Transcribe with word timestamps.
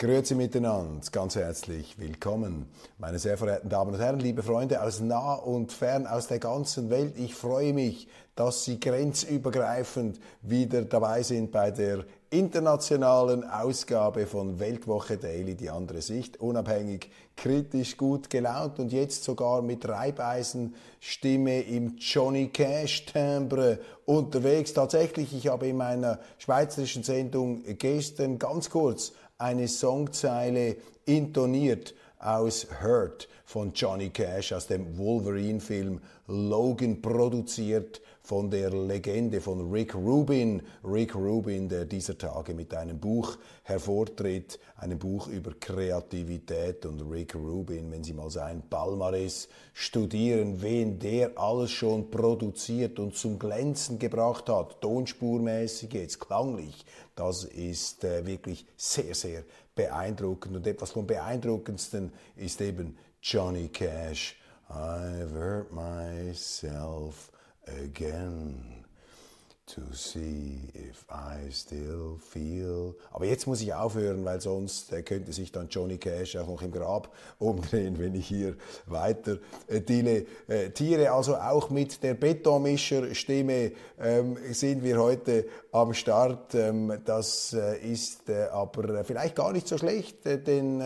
Grüezi 0.00 0.36
miteinander, 0.36 1.00
ganz 1.10 1.34
herzlich 1.34 1.98
willkommen, 1.98 2.68
meine 2.98 3.18
sehr 3.18 3.36
verehrten 3.36 3.68
Damen 3.68 3.94
und 3.94 4.00
Herren, 4.00 4.20
liebe 4.20 4.44
Freunde 4.44 4.80
aus 4.80 5.00
nah 5.00 5.34
und 5.34 5.72
fern, 5.72 6.06
aus 6.06 6.28
der 6.28 6.38
ganzen 6.38 6.88
Welt. 6.88 7.18
Ich 7.18 7.34
freue 7.34 7.72
mich, 7.72 8.06
dass 8.36 8.64
Sie 8.64 8.78
grenzübergreifend 8.78 10.20
wieder 10.40 10.82
dabei 10.82 11.24
sind 11.24 11.50
bei 11.50 11.72
der 11.72 12.04
internationalen 12.30 13.42
Ausgabe 13.42 14.28
von 14.28 14.60
Weltwoche 14.60 15.16
Daily, 15.16 15.56
die 15.56 15.68
andere 15.68 16.00
Sicht, 16.00 16.40
unabhängig, 16.40 17.10
kritisch, 17.36 17.96
gut 17.96 18.30
gelaunt 18.30 18.78
und 18.78 18.92
jetzt 18.92 19.24
sogar 19.24 19.62
mit 19.62 19.88
Reibeisenstimme 19.88 21.62
im 21.62 21.96
Johnny 21.96 22.50
Cash 22.50 23.06
Timbre 23.06 23.80
unterwegs. 24.06 24.72
Tatsächlich, 24.74 25.34
ich 25.34 25.48
habe 25.48 25.66
in 25.66 25.76
meiner 25.76 26.20
schweizerischen 26.38 27.02
Sendung 27.02 27.64
gestern 27.78 28.38
ganz 28.38 28.70
kurz 28.70 29.12
eine 29.38 29.68
Songzeile 29.68 30.76
intoniert 31.04 31.94
aus 32.18 32.66
Hurt 32.82 33.28
von 33.44 33.72
Johnny 33.72 34.10
Cash 34.10 34.52
aus 34.52 34.66
dem 34.66 34.98
Wolverine-Film 34.98 36.00
Logan 36.26 37.00
produziert 37.00 38.00
von 38.28 38.50
der 38.50 38.68
Legende 38.68 39.40
von 39.40 39.70
Rick 39.72 39.94
Rubin. 39.94 40.60
Rick 40.84 41.14
Rubin, 41.14 41.66
der 41.66 41.86
dieser 41.86 42.18
Tage 42.18 42.52
mit 42.52 42.74
einem 42.74 43.00
Buch 43.00 43.38
hervortritt, 43.62 44.60
einem 44.76 44.98
Buch 44.98 45.28
über 45.28 45.54
Kreativität 45.58 46.84
und 46.84 47.00
Rick 47.10 47.34
Rubin, 47.34 47.90
wenn 47.90 48.04
Sie 48.04 48.12
mal 48.12 48.28
sein 48.28 48.62
Palmares 48.68 49.48
studieren, 49.72 50.60
wen 50.60 50.98
der 50.98 51.38
alles 51.38 51.70
schon 51.70 52.10
produziert 52.10 52.98
und 52.98 53.16
zum 53.16 53.38
Glänzen 53.38 53.98
gebracht 53.98 54.50
hat, 54.50 54.82
tonspurmäßig 54.82 55.94
jetzt, 55.94 56.20
klanglich, 56.20 56.84
das 57.16 57.44
ist 57.44 58.04
äh, 58.04 58.26
wirklich 58.26 58.66
sehr, 58.76 59.14
sehr 59.14 59.42
beeindruckend. 59.74 60.54
Und 60.54 60.66
etwas 60.66 60.90
vom 60.90 61.06
beeindruckendsten 61.06 62.12
ist 62.36 62.60
eben 62.60 62.98
Johnny 63.22 63.68
Cash. 63.68 64.36
I've 64.68 65.32
hurt 65.32 65.72
myself 65.72 67.30
again 67.76 68.77
to 69.68 69.82
see 69.92 70.70
if 70.74 71.04
I 71.10 71.50
still 71.52 72.18
feel. 72.18 72.94
Aber 73.12 73.26
jetzt 73.26 73.46
muss 73.46 73.60
ich 73.60 73.74
aufhören, 73.74 74.24
weil 74.24 74.40
sonst 74.40 74.92
äh, 74.92 75.02
könnte 75.02 75.32
sich 75.32 75.52
dann 75.52 75.68
Johnny 75.68 75.98
Cash 75.98 76.36
auch 76.36 76.48
noch 76.48 76.62
im 76.62 76.72
Grab 76.72 77.12
umdrehen, 77.38 77.98
wenn 77.98 78.14
ich 78.14 78.26
hier 78.26 78.56
weiter 78.86 79.38
äh, 79.66 79.80
dilettiere. 79.80 81.04
Äh, 81.04 81.08
also 81.08 81.36
auch 81.36 81.68
mit 81.70 82.02
der 82.02 82.14
Betonmischer-Stimme 82.14 83.72
ähm, 84.00 84.38
sind 84.52 84.82
wir 84.82 84.98
heute 84.98 85.46
am 85.72 85.92
Start. 85.92 86.54
Ähm, 86.54 87.00
das 87.04 87.52
äh, 87.52 87.78
ist 87.78 88.30
äh, 88.30 88.44
aber 88.46 89.04
vielleicht 89.04 89.36
gar 89.36 89.52
nicht 89.52 89.68
so 89.68 89.76
schlecht, 89.76 90.24
äh, 90.24 90.42
denn 90.42 90.82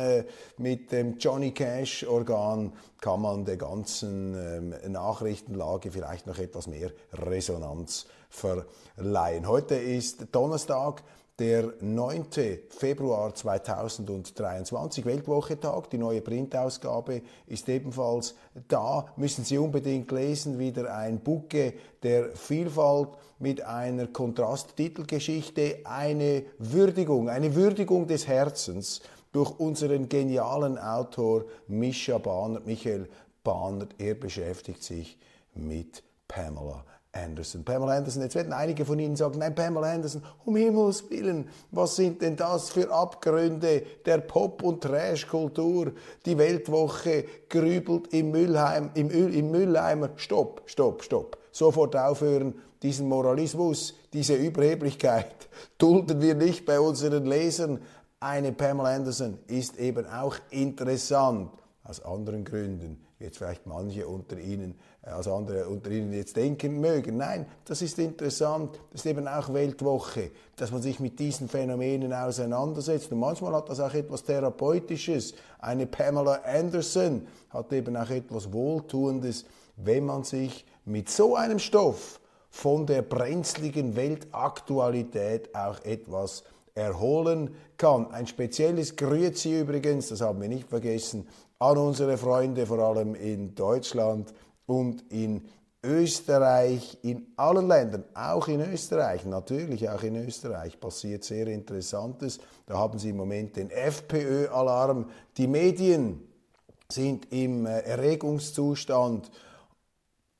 mit 0.58 0.90
dem 0.92 1.18
Johnny 1.18 1.52
Cash-Organ 1.52 2.72
kann 3.00 3.20
man 3.20 3.44
der 3.44 3.56
ganzen 3.56 4.34
ähm, 4.34 4.92
Nachrichtenlage 4.92 5.90
vielleicht 5.90 6.26
noch 6.26 6.38
etwas 6.38 6.66
mehr 6.66 6.90
Resonanz 7.12 8.06
verleihen. 8.32 9.46
Heute 9.46 9.76
ist 9.76 10.26
Donnerstag, 10.32 11.02
der 11.38 11.72
9. 11.80 12.26
Februar 12.68 13.34
2023, 13.34 15.04
Weltwochetag. 15.04 15.88
Die 15.90 15.98
neue 15.98 16.20
Printausgabe 16.20 17.22
ist 17.46 17.68
ebenfalls 17.68 18.34
da. 18.68 19.06
Müssen 19.16 19.44
Sie 19.44 19.58
unbedingt 19.58 20.10
lesen. 20.12 20.58
Wieder 20.58 20.94
ein 20.94 21.20
Bucke 21.20 21.74
der 22.02 22.36
Vielfalt 22.36 23.10
mit 23.38 23.62
einer 23.62 24.08
Kontrasttitelgeschichte. 24.08 25.80
Eine 25.84 26.44
Würdigung, 26.58 27.28
eine 27.28 27.54
Würdigung 27.54 28.06
des 28.06 28.28
Herzens 28.28 29.00
durch 29.32 29.58
unseren 29.58 30.08
genialen 30.08 30.78
Autor 30.78 31.46
Mischa 31.66 32.18
Bahnert, 32.18 32.66
Michael 32.66 33.08
Bahnert. 33.42 33.94
Er 33.98 34.14
beschäftigt 34.14 34.82
sich 34.82 35.18
mit 35.54 36.02
Pamela 36.28 36.84
Anderson. 37.12 37.62
Pamela 37.62 37.96
Anderson, 37.96 38.22
jetzt 38.22 38.34
werden 38.34 38.54
einige 38.54 38.86
von 38.86 38.98
Ihnen 38.98 39.16
sagen, 39.16 39.38
nein, 39.38 39.54
Pamela 39.54 39.92
Anderson, 39.92 40.22
um 40.46 40.56
Himmels 40.56 41.10
Willen, 41.10 41.48
was 41.70 41.96
sind 41.96 42.22
denn 42.22 42.36
das 42.36 42.70
für 42.70 42.90
Abgründe 42.90 43.82
der 44.06 44.18
Pop- 44.18 44.62
und 44.62 44.82
Trash-Kultur? 44.82 45.92
Die 46.24 46.38
Weltwoche 46.38 47.24
grübelt 47.50 48.12
im, 48.14 48.30
Müllheim, 48.30 48.90
im, 48.94 49.10
im 49.10 49.50
Mülleimer. 49.50 50.10
Stopp, 50.16 50.62
stopp, 50.66 51.02
stopp. 51.02 51.38
Sofort 51.52 51.94
aufhören, 51.96 52.54
diesen 52.82 53.08
Moralismus, 53.08 53.94
diese 54.12 54.34
Überheblichkeit 54.34 55.48
dulden 55.78 56.20
wir 56.22 56.34
nicht 56.34 56.64
bei 56.64 56.80
unseren 56.80 57.26
Lesern. 57.26 57.80
Eine 58.20 58.52
Pamela 58.52 58.94
Anderson 58.94 59.38
ist 59.48 59.78
eben 59.78 60.06
auch 60.06 60.36
interessant 60.50 61.50
aus 61.84 62.02
anderen 62.04 62.44
Gründen, 62.44 63.04
jetzt 63.22 63.38
vielleicht 63.38 63.66
manche 63.66 64.06
unter 64.06 64.38
Ihnen, 64.38 64.74
äh, 65.02 65.10
als 65.10 65.28
andere 65.28 65.68
unter 65.68 65.90
Ihnen 65.90 66.12
jetzt 66.12 66.36
denken 66.36 66.80
mögen. 66.80 67.16
Nein, 67.16 67.46
das 67.64 67.82
ist 67.82 67.98
interessant, 67.98 68.78
das 68.90 69.02
ist 69.02 69.06
eben 69.06 69.28
auch 69.28 69.52
Weltwoche, 69.54 70.30
dass 70.56 70.70
man 70.70 70.82
sich 70.82 71.00
mit 71.00 71.18
diesen 71.18 71.48
Phänomenen 71.48 72.12
auseinandersetzt. 72.12 73.12
Und 73.12 73.20
manchmal 73.20 73.54
hat 73.54 73.68
das 73.68 73.80
auch 73.80 73.94
etwas 73.94 74.24
Therapeutisches. 74.24 75.34
Eine 75.58 75.86
Pamela 75.86 76.40
Anderson 76.44 77.26
hat 77.50 77.72
eben 77.72 77.96
auch 77.96 78.10
etwas 78.10 78.52
Wohltuendes, 78.52 79.44
wenn 79.76 80.06
man 80.06 80.24
sich 80.24 80.66
mit 80.84 81.08
so 81.08 81.36
einem 81.36 81.58
Stoff 81.58 82.20
von 82.50 82.86
der 82.86 83.02
brenzligen 83.02 83.96
Weltaktualität 83.96 85.54
auch 85.54 85.82
etwas 85.84 86.44
erholen 86.74 87.54
kann. 87.76 88.10
Ein 88.12 88.26
spezielles 88.26 88.96
Grüezi 88.96 89.60
übrigens, 89.60 90.08
das 90.08 90.20
haben 90.20 90.40
wir 90.40 90.48
nicht 90.48 90.68
vergessen, 90.68 91.26
an 91.62 91.78
unsere 91.78 92.18
Freunde, 92.18 92.66
vor 92.66 92.80
allem 92.80 93.14
in 93.14 93.54
Deutschland 93.54 94.34
und 94.66 95.04
in 95.12 95.42
Österreich, 95.84 96.98
in 97.02 97.28
allen 97.36 97.68
Ländern, 97.68 98.04
auch 98.14 98.48
in 98.48 98.60
Österreich, 98.60 99.24
natürlich 99.26 99.88
auch 99.88 100.02
in 100.02 100.16
Österreich 100.16 100.80
passiert 100.80 101.22
sehr 101.22 101.46
Interessantes. 101.46 102.40
Da 102.66 102.78
haben 102.78 102.98
Sie 102.98 103.10
im 103.10 103.16
Moment 103.16 103.54
den 103.54 103.70
FPÖ-Alarm. 103.70 105.08
Die 105.36 105.46
Medien 105.46 106.26
sind 106.90 107.32
im 107.32 107.66
äh, 107.66 107.78
Erregungszustand 107.80 109.30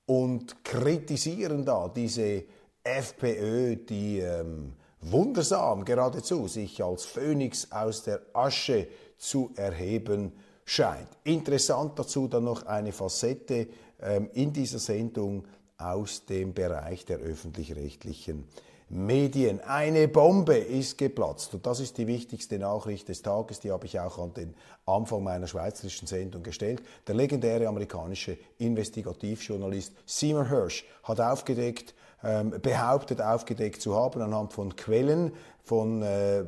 und 0.07 0.65
kritisieren 0.65 1.65
da 1.65 1.89
diese 1.89 2.43
FPÖ, 2.83 3.77
die 3.77 4.19
ähm, 4.19 4.73
wundersam 5.01 5.85
geradezu 5.85 6.49
sich 6.49 6.83
als 6.83 7.05
Phönix 7.05 7.71
aus 7.71 8.03
der 8.03 8.23
Asche 8.33 8.89
zu 9.19 9.53
erheben 9.55 10.33
scheint. 10.65 11.09
Interessant 11.25 11.99
dazu 11.99 12.29
dann 12.29 12.45
noch 12.45 12.67
eine 12.67 12.93
Facette 12.93 13.69
ähm, 14.01 14.31
in 14.35 14.53
dieser 14.53 14.79
Sendung 14.79 15.45
aus 15.79 16.25
dem 16.25 16.55
Bereich 16.55 17.05
der 17.05 17.19
öffentlich-rechtlichen 17.19 18.45
Medien. 18.89 19.61
Eine 19.61 20.07
Bombe 20.07 20.57
ist 20.57 20.99
geplatzt 20.99 21.55
und 21.55 21.67
das 21.67 21.81
ist 21.81 21.97
die 21.97 22.07
wichtigste 22.07 22.59
Nachricht 22.59 23.09
des 23.09 23.23
Tages, 23.23 23.59
die 23.61 23.71
habe 23.71 23.87
ich 23.87 23.99
auch 23.99 24.19
an 24.19 24.35
den 24.35 24.55
Anfang 24.85 25.25
meiner 25.25 25.47
schweizerischen 25.47 26.07
Sendung 26.07 26.43
gestellt. 26.43 26.83
Der 27.07 27.15
legendäre 27.15 27.67
amerikanische 27.69 28.37
Investigativjournalist 28.59 29.95
Seymour 30.05 30.49
Hirsch 30.49 30.85
hat 31.05 31.21
aufgedeckt, 31.21 31.95
ähm, 32.23 32.51
behauptet 32.61 33.23
aufgedeckt 33.23 33.81
zu 33.81 33.95
haben 33.97 34.21
anhand 34.21 34.53
von 34.53 34.77
Quellen, 34.77 35.33
von 35.65 36.03
äh, 36.03 36.45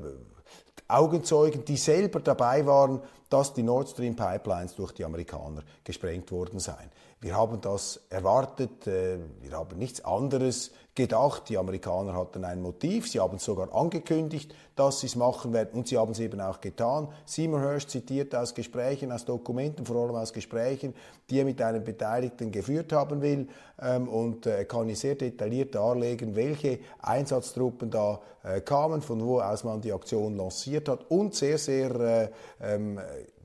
Augenzeugen, 0.88 1.64
die 1.64 1.76
selber 1.76 2.20
dabei 2.20 2.66
waren, 2.66 3.00
dass 3.30 3.54
die 3.54 3.62
Nord 3.62 3.88
Stream 3.88 4.14
Pipelines 4.14 4.74
durch 4.74 4.92
die 4.92 5.04
Amerikaner 5.04 5.62
gesprengt 5.82 6.30
worden 6.30 6.60
seien. 6.60 6.90
wir 7.20 7.34
haben 7.34 7.60
das 7.60 8.00
erwartet, 8.10 8.86
äh, 8.86 9.18
wir 9.40 9.52
haben 9.52 9.78
nichts 9.78 10.04
anderes 10.04 10.72
gedacht. 10.94 11.48
Die 11.48 11.58
Amerikaner 11.58 12.14
hatten 12.14 12.44
ein 12.44 12.62
Motiv, 12.62 13.08
sie 13.08 13.20
haben 13.20 13.38
sogar 13.38 13.74
angekündigt, 13.74 14.54
dass 14.76 15.00
sie 15.00 15.06
es 15.06 15.16
machen 15.16 15.52
werden 15.52 15.78
und 15.78 15.88
sie 15.88 15.98
haben 15.98 16.12
es 16.12 16.20
eben 16.20 16.40
auch 16.40 16.60
getan. 16.60 17.08
Seymour 17.24 17.60
Hersh 17.60 17.86
zitiert 17.86 18.34
aus 18.34 18.54
Gesprächen, 18.54 19.10
aus 19.10 19.24
Dokumenten, 19.24 19.84
vor 19.86 19.96
allem 20.04 20.14
aus 20.16 20.32
Gesprächen, 20.32 20.94
die 21.30 21.40
er 21.40 21.44
mit 21.44 21.60
einem 21.60 21.82
Beteiligten 21.82 22.50
geführt 22.52 22.92
haben 22.92 23.22
will 23.22 23.48
ähm, 23.80 24.08
und 24.08 24.46
äh, 24.46 24.64
kann 24.64 24.86
hier 24.86 24.96
sehr 24.96 25.14
detailliert 25.16 25.74
darlegen, 25.74 26.36
welche 26.36 26.78
Einsatztruppen 27.00 27.90
da 27.90 28.20
äh, 28.42 28.60
kamen, 28.60 29.02
von 29.02 29.24
wo 29.24 29.40
aus 29.40 29.64
man 29.64 29.80
die 29.80 29.92
Aktion 29.92 30.36
lanciert 30.36 30.88
hat 30.88 31.10
und 31.10 31.34
sehr, 31.34 31.58
sehr 31.58 31.94
äh, 32.00 32.28
ähm, 32.60 33.00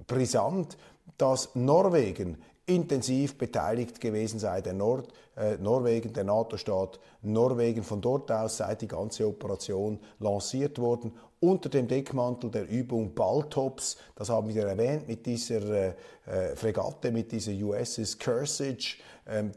brisant, 0.08 0.78
dass 1.18 1.54
Norwegen 1.56 2.38
intensiv 2.70 3.38
beteiligt 3.38 4.00
gewesen 4.00 4.40
sei, 4.40 4.62
der 4.62 4.74
Nord, 4.74 5.12
äh, 5.36 5.58
Norwegen, 5.58 6.14
der 6.14 6.24
NATO-Staat 6.24 7.00
Norwegen. 7.22 7.84
Von 7.84 8.02
dort 8.02 8.32
aus 8.32 8.58
sei 8.58 8.76
die 8.76 8.88
ganze 8.88 9.28
Operation 9.28 10.00
lanciert 10.20 10.80
worden 10.80 11.14
unter 11.40 11.70
dem 11.70 11.88
Deckmantel 11.88 12.52
der 12.52 12.70
Übung 12.70 13.14
Baltops. 13.16 13.98
Das 14.16 14.30
haben 14.30 14.54
wir 14.54 14.66
erwähnt 14.66 15.08
mit 15.08 15.26
dieser 15.26 15.62
äh, 15.70 15.94
äh 16.26 16.56
Fregatte, 16.56 17.12
mit 17.12 17.32
dieser 17.32 17.54
USS 17.54 18.18
ähm, 18.24 18.78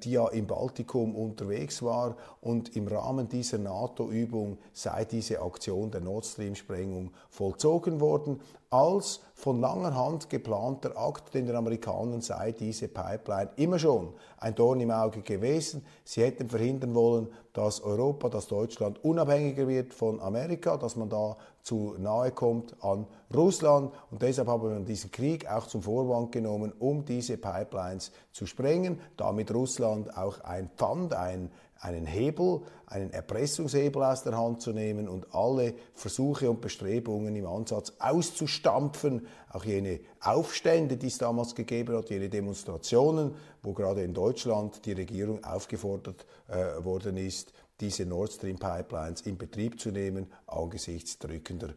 die 0.02 0.12
ja 0.12 0.28
im 0.28 0.46
Baltikum 0.46 1.14
unterwegs 1.14 1.82
war. 1.82 2.16
Und 2.40 2.76
im 2.76 2.88
Rahmen 2.88 3.28
dieser 3.28 3.58
NATO-Übung 3.58 4.58
sei 4.72 5.04
diese 5.04 5.40
Aktion 5.40 5.90
der 5.90 6.00
Nord 6.00 6.26
Stream-Sprengung 6.26 7.12
vollzogen 7.30 8.00
worden 8.00 8.40
als 8.70 9.20
von 9.34 9.60
langer 9.60 9.94
Hand 9.94 10.30
geplanter 10.30 10.96
Akt, 10.96 11.34
denn 11.34 11.46
den 11.46 11.56
Amerikanern 11.56 12.22
sei 12.22 12.52
diese 12.52 12.88
Pipeline 12.88 13.50
immer 13.56 13.78
schon 13.78 14.14
ein 14.38 14.54
Dorn 14.54 14.80
im 14.80 14.90
Auge 14.90 15.20
gewesen. 15.20 15.84
Sie 16.04 16.22
hätten 16.22 16.48
verhindern 16.48 16.94
wollen, 16.94 17.28
dass 17.52 17.82
Europa, 17.82 18.30
dass 18.30 18.48
Deutschland 18.48 19.04
unabhängiger 19.04 19.68
wird 19.68 19.92
von 19.92 20.20
Amerika, 20.20 20.78
dass 20.78 20.96
man 20.96 21.10
da 21.10 21.36
zu 21.62 21.96
nahe 21.98 22.30
kommt 22.30 22.74
an 22.82 23.06
Russland. 23.34 23.92
Und 24.10 24.22
deshalb 24.22 24.48
haben 24.48 24.62
wir 24.62 24.80
diesen 24.80 25.10
Krieg 25.10 25.50
auch 25.50 25.66
zum 25.66 25.82
Vorwand 25.82 26.32
genommen, 26.32 26.72
um 26.78 27.04
diese 27.04 27.36
Pipelines 27.36 28.12
zu 28.32 28.46
sprengen, 28.46 29.00
damit 29.16 29.52
Russland 29.52 30.16
auch 30.16 30.40
ein 30.40 30.70
Pfand, 30.76 31.14
ein 31.14 31.50
einen 31.82 32.06
Hebel, 32.06 32.60
einen 32.86 33.10
Erpressungshebel 33.10 34.04
aus 34.04 34.22
der 34.22 34.38
Hand 34.38 34.62
zu 34.62 34.72
nehmen 34.72 35.08
und 35.08 35.34
alle 35.34 35.74
Versuche 35.94 36.48
und 36.48 36.60
Bestrebungen 36.60 37.34
im 37.34 37.46
Ansatz 37.46 37.92
auszustampfen, 37.98 39.26
auch 39.50 39.64
jene 39.64 40.00
Aufstände, 40.20 40.96
die 40.96 41.08
es 41.08 41.18
damals 41.18 41.56
gegeben 41.56 41.96
hat, 41.96 42.08
jene 42.08 42.28
Demonstrationen, 42.28 43.34
wo 43.62 43.72
gerade 43.72 44.04
in 44.04 44.14
Deutschland 44.14 44.86
die 44.86 44.92
Regierung 44.92 45.42
aufgefordert 45.42 46.24
äh, 46.46 46.84
worden 46.84 47.16
ist, 47.16 47.52
diese 47.80 48.06
Nord 48.06 48.32
Stream 48.32 48.58
Pipelines 48.58 49.22
in 49.22 49.36
Betrieb 49.36 49.80
zu 49.80 49.90
nehmen 49.90 50.30
angesichts 50.46 51.18
drückender 51.18 51.74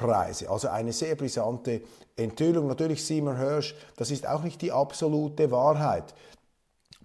Energiepreise. 0.00 0.48
Also 0.50 0.68
eine 0.68 0.92
sehr 0.92 1.14
brisante 1.14 1.82
Enthüllung. 2.16 2.66
Natürlich 2.66 3.04
Seymour 3.04 3.36
Hirsch, 3.36 3.74
das 3.96 4.10
ist 4.10 4.26
auch 4.26 4.42
nicht 4.42 4.62
die 4.62 4.72
absolute 4.72 5.50
Wahrheit. 5.50 6.14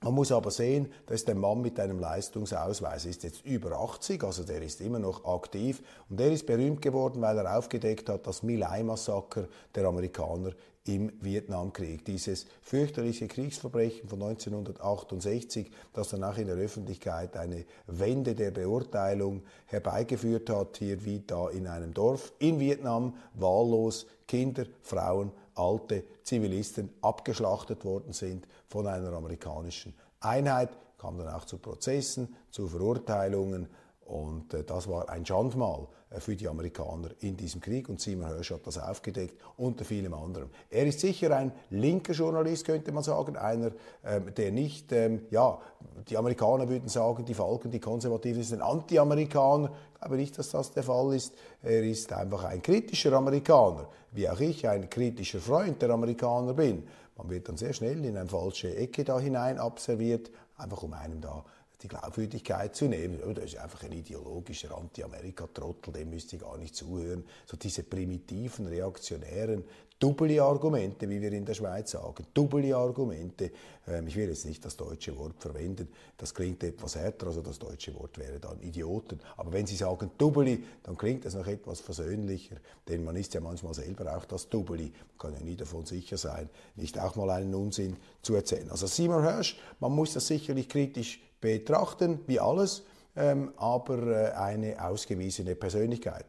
Man 0.02 0.14
muss 0.14 0.32
aber 0.32 0.52
sehen, 0.52 0.92
dass 1.08 1.26
der 1.26 1.36
Mann 1.36 1.62
mit 1.62 1.80
einem 1.80 2.00
Leistungsausweis 2.00 3.06
ist 3.06 3.24
jetzt 3.24 3.44
über 3.44 3.80
80, 3.80 4.24
also 4.24 4.44
der 4.44 4.62
ist 4.62 4.82
immer 4.82 5.00
noch 5.00 5.26
aktiv 5.26 5.82
und 6.10 6.20
der 6.20 6.32
ist 6.32 6.46
berühmt 6.46 6.82
geworden, 6.82 7.22
weil 7.22 7.38
er 7.40 7.58
aufgedeckt 7.58 8.10
hat, 8.10 8.28
das 8.28 8.44
Milai-Massaker 8.44 9.48
der 9.74 9.86
Amerikaner 9.86 10.52
im 10.86 11.12
Vietnamkrieg. 11.20 12.06
Dieses 12.06 12.46
fürchterliche 12.62 13.28
Kriegsverbrechen 13.28 14.08
von 14.08 14.22
1968, 14.22 15.72
das 15.94 16.10
danach 16.10 16.38
in 16.38 16.48
der 16.48 16.56
Öffentlichkeit 16.56 17.36
eine 17.36 17.66
Wende 17.88 18.36
der 18.36 18.52
Beurteilung 18.52 19.44
herbeigeführt 19.66 20.50
hat, 20.50 20.78
hier 20.78 21.04
wie 21.04 21.24
da 21.26 21.50
in 21.50 21.68
einem 21.68 21.94
Dorf 21.94 22.34
in 22.40 22.60
Vietnam, 22.60 23.16
wahllos 23.34 24.06
Kinder, 24.28 24.66
Frauen, 24.82 25.32
alte 25.56 26.04
Zivilisten 26.24 26.90
abgeschlachtet 27.02 27.84
worden 27.86 28.14
sind 28.14 28.48
von 28.68 28.88
einer 28.88 29.14
amerikanischen 29.14 29.94
Einheit, 30.20 30.70
kam 30.98 31.18
dann 31.18 31.30
auch 31.30 31.46
zu 31.46 31.58
Prozessen, 31.58 32.36
zu 32.52 32.68
Verurteilungen 32.68 33.68
und 34.06 34.54
äh, 34.54 34.64
das 34.64 34.88
war 34.88 35.10
ein 35.10 35.26
Schandmal 35.26 35.88
äh, 36.12 36.20
für 36.20 36.36
die 36.36 36.48
Amerikaner 36.48 37.10
in 37.22 37.36
diesem 37.36 37.60
Krieg 37.60 37.90
und 37.90 38.00
Simon 38.00 38.28
Hirsch 38.28 38.52
hat 38.52 38.66
das 38.66 38.78
aufgedeckt, 38.78 39.42
unter 39.58 39.84
vielem 39.84 40.14
anderem. 40.14 40.50
Er 40.70 40.86
ist 40.86 41.00
sicher 41.00 41.36
ein 41.36 41.52
linker 41.72 42.14
Journalist, 42.14 42.66
könnte 42.66 42.92
man 42.92 43.04
sagen, 43.04 43.36
einer, 43.36 43.72
ähm, 44.04 44.34
der 44.36 44.52
nicht, 44.52 44.92
ähm, 44.92 45.24
ja, 45.32 45.60
die 46.08 46.18
Amerikaner 46.18 46.70
würden 46.70 46.88
sagen, 46.88 47.26
die 47.26 47.34
Falken, 47.34 47.72
die 47.72 47.80
Konservativen 47.80 48.44
sind 48.44 48.62
Anti-Amerikaner, 48.62 49.72
ich 49.94 50.00
glaube 50.02 50.18
nicht, 50.18 50.38
dass 50.38 50.52
das 50.52 50.72
der 50.72 50.84
Fall 50.84 51.16
ist. 51.16 51.34
Er 51.64 51.84
ist 51.84 52.14
einfach 52.14 52.44
ein 52.44 52.62
kritischer 52.62 53.14
Amerikaner, 53.14 53.90
wie 54.12 54.30
auch 54.30 54.40
ich 54.40 54.68
ein 54.68 54.88
kritischer 54.88 55.40
Freund 55.40 55.82
der 55.82 55.90
Amerikaner 55.90 56.54
bin. 56.54 56.84
Man 57.18 57.30
wird 57.30 57.50
dann 57.50 57.58
sehr 57.58 57.74
schnell 57.74 58.06
in 58.06 58.18
eine 58.18 58.30
falsche 58.30 58.76
Ecke 58.76 59.04
da 59.04 59.20
hinein 59.20 59.58
abserviert, 59.58 60.30
einfach 60.58 60.84
um 60.84 60.94
einem 60.94 61.22
da 61.22 61.44
die 61.82 61.88
Glaubwürdigkeit 61.88 62.76
zu 62.76 62.86
nehmen. 62.86 63.22
Oh, 63.26 63.34
das 63.34 63.46
ist 63.46 63.58
einfach 63.58 63.84
ein 63.84 63.92
ideologischer 63.92 64.76
Anti-Amerika-Trottel, 64.78 65.94
dem 65.94 66.10
müsste 66.10 66.36
ich 66.36 66.42
gar 66.42 66.58
nicht 66.58 66.76
zuhören. 66.76 67.26
So 67.46 67.58
diese 67.58 67.84
primitiven, 67.84 68.68
reaktionären, 68.68 69.64
dubbelige 70.00 70.44
Argumente, 70.44 71.08
wie 71.10 71.22
wir 71.22 71.32
in 71.32 71.46
der 71.46 71.54
Schweiz 71.54 71.92
sagen. 71.92 72.26
Dubbelige 72.34 72.78
Argumente. 72.78 73.52
Ähm, 73.88 74.08
ich 74.08 74.16
will 74.16 74.28
jetzt 74.28 74.46
nicht 74.46 74.64
das 74.66 74.76
deutsche 74.76 75.18
Wort 75.18 75.36
verwenden, 75.40 75.88
das 76.18 76.34
klingt 76.34 76.64
etwas 76.64 76.96
härter, 76.96 77.28
also 77.28 77.42
das 77.42 77.60
deutsche 77.60 77.94
Wort 77.96 78.18
wäre 78.18 78.40
dann 78.40 78.60
Idioten. 78.62 79.20
Aber 79.38 79.54
wenn 79.54 79.66
Sie 79.66 79.76
sagen 79.76 80.12
Dubbeli, 80.18 80.64
dann 80.84 80.98
klingt 80.98 81.26
es 81.26 81.36
noch 81.36 81.48
etwas 81.48 81.80
versöhnlicher, 81.80 82.58
denn 82.88 83.04
man 83.04 83.16
ist 83.16 83.34
ja 83.34 83.42
manchmal 83.42 83.74
selber 83.74 84.16
auch 84.16 84.26
das 84.26 84.50
Dubbeli. 84.50 84.92
Man 84.92 85.18
kann 85.18 85.34
ja 85.34 85.46
nie 85.46 85.56
davon 85.56 85.86
sicher 85.86 86.18
sein, 86.18 86.50
nicht 86.76 87.00
auch 87.00 87.16
mal 87.16 87.30
einen 87.30 87.54
Unsinn 87.56 87.98
zu 88.22 88.36
erzählen. 88.36 88.70
Also 88.72 88.88
Simon 88.88 89.24
Hirsch, 89.24 89.58
man 89.80 89.92
muss 89.92 90.14
das 90.14 90.28
sicherlich 90.28 90.68
kritisch 90.68 91.22
betrachten, 91.40 92.20
wie 92.28 92.40
alles, 92.40 92.84
ähm, 93.16 93.54
aber 93.58 94.08
äh, 94.08 94.32
eine 94.32 94.84
ausgewiesene 94.84 95.56
Persönlichkeit. 95.56 96.26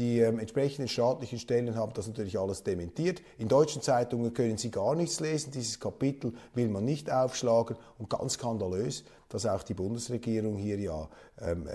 Die 0.00 0.20
ähm, 0.20 0.38
entsprechenden 0.38 0.88
staatlichen 0.88 1.38
Stellen 1.38 1.76
haben 1.76 1.92
das 1.92 2.06
natürlich 2.06 2.38
alles 2.38 2.62
dementiert. 2.62 3.20
In 3.36 3.48
deutschen 3.48 3.82
Zeitungen 3.82 4.32
können 4.32 4.56
Sie 4.56 4.70
gar 4.70 4.94
nichts 4.94 5.20
lesen. 5.20 5.50
Dieses 5.50 5.78
Kapitel 5.78 6.32
will 6.54 6.68
man 6.68 6.86
nicht 6.86 7.12
aufschlagen. 7.12 7.76
Und 7.98 8.08
ganz 8.08 8.32
skandalös, 8.32 9.04
dass 9.28 9.44
auch 9.44 9.62
die 9.62 9.74
Bundesregierung 9.74 10.56
hier 10.56 10.78
ja 10.78 11.06
ähm, 11.42 11.68